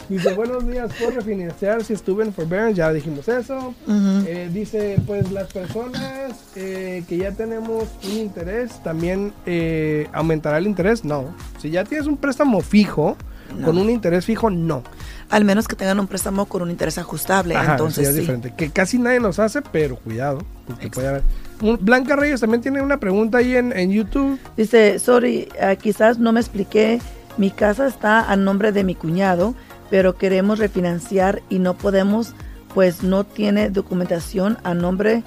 Dice, 0.10 0.34
buenos 0.34 0.68
días, 0.68 0.92
¿puedo 1.00 1.12
refinanciar 1.12 1.84
si 1.84 1.94
estuve 1.94 2.24
en 2.26 2.34
forbearance? 2.34 2.76
Ya 2.76 2.92
dijimos 2.92 3.28
eso. 3.28 3.74
Eh, 3.88 4.50
dice, 4.54 5.00
pues 5.08 5.32
las 5.32 5.52
personas 5.52 6.34
eh, 6.56 7.04
que 7.08 7.18
ya 7.18 7.32
tenemos 7.32 7.86
un 8.06 8.18
interés, 8.18 8.84
¿también 8.84 9.34
eh, 9.46 10.08
aumentará 10.14 10.58
el 10.58 10.68
interés? 10.68 11.04
No. 11.06 11.34
Si 11.60 11.70
ya 11.72 11.84
tienes 11.86 12.06
un 12.08 12.18
préstamo 12.18 12.62
fijo, 12.62 13.16
No. 13.58 13.66
con 13.66 13.78
un 13.78 13.90
interés 13.90 14.26
fijo, 14.26 14.50
no. 14.50 14.84
Al 15.30 15.46
menos 15.46 15.68
que 15.68 15.76
tengan 15.76 16.00
un 16.00 16.08
préstamo 16.08 16.46
con 16.48 16.62
un 16.64 16.70
interés 16.72 16.98
ajustable. 16.98 17.56
Ajá, 17.56 17.72
entonces 17.72 18.04
sí, 18.06 18.10
es 18.10 18.16
sí. 18.16 18.20
diferente. 18.22 18.54
Que 18.58 18.70
casi 18.72 19.00
nadie 19.00 19.20
los 19.20 19.40
hace, 19.40 19.62
pero 19.62 19.96
cuidado, 19.98 20.40
porque 20.68 20.90
puede 20.90 21.08
haber. 21.08 21.24
Un- 21.62 21.78
Blanca 21.82 22.16
Reyes 22.16 22.42
también 22.42 22.62
tiene 22.62 22.82
una 22.82 23.00
pregunta 23.00 23.38
ahí 23.38 23.56
en, 23.56 23.72
en 23.76 23.92
YouTube. 23.92 24.38
Dice, 24.58 25.00
sorry, 25.00 25.48
ah, 25.62 25.76
quizás 25.76 26.18
no 26.20 26.32
me 26.34 26.40
expliqué. 26.40 27.00
Mi 27.38 27.50
casa 27.50 27.88
está 27.88 28.32
a 28.32 28.36
nombre 28.36 28.72
de 28.72 28.84
mi 28.84 28.94
cuñado, 28.94 29.56
pero 29.90 30.18
queremos 30.18 30.60
refinanciar 30.60 31.42
y 31.50 31.60
no 31.60 31.76
podemos, 31.76 32.34
pues 32.74 33.04
no 33.04 33.24
tiene 33.24 33.70
documentación 33.70 34.58
a 34.64 34.74
nombre 34.74 35.24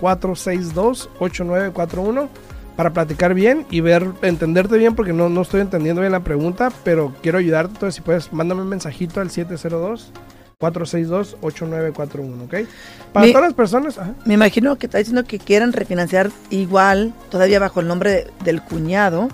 702-462-8941 0.02 2.28
para 2.76 2.92
platicar 2.92 3.34
bien 3.34 3.66
y 3.70 3.80
ver, 3.82 4.06
entenderte 4.22 4.78
bien, 4.78 4.96
porque 4.96 5.14
no, 5.14 5.30
no 5.30 5.44
estoy 5.44 5.62
entendiendo 5.62 6.02
bien 6.02 6.12
la 6.12 6.24
pregunta, 6.24 6.72
pero 6.84 7.14
quiero 7.22 7.38
ayudarte. 7.38 7.76
Entonces, 7.76 7.96
si 7.96 8.02
puedes, 8.02 8.34
mándame 8.34 8.64
un 8.64 8.70
mensajito 8.70 9.22
al 9.22 9.30
702-462-8941, 10.72 12.44
¿ok? 12.46 12.54
Para 13.12 13.28
todas 13.28 13.44
las 13.44 13.54
personas, 13.54 13.98
ajá. 13.98 14.14
Me 14.26 14.34
imagino 14.36 14.76
que 14.78 14.86
está 14.88 14.98
diciendo 14.98 15.24
que 15.24 15.40
quieren 15.40 15.74
refinanciar 15.74 16.32
igual, 16.50 17.14
todavía 17.30 17.60
bajo 17.60 17.80
el 17.80 17.88
nombre 17.88 18.12
de- 18.12 18.32
del 18.44 18.62
cuñado, 18.62 19.30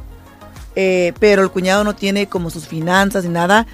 eh, 0.75 1.13
pero 1.19 1.41
el 1.43 1.49
cuñado 1.51 1.83
no 1.83 1.95
tiene 1.95 2.27
como 2.27 2.49
sus 2.49 2.67
finanzas 2.67 3.23
ni 3.23 3.29
nada 3.31 3.65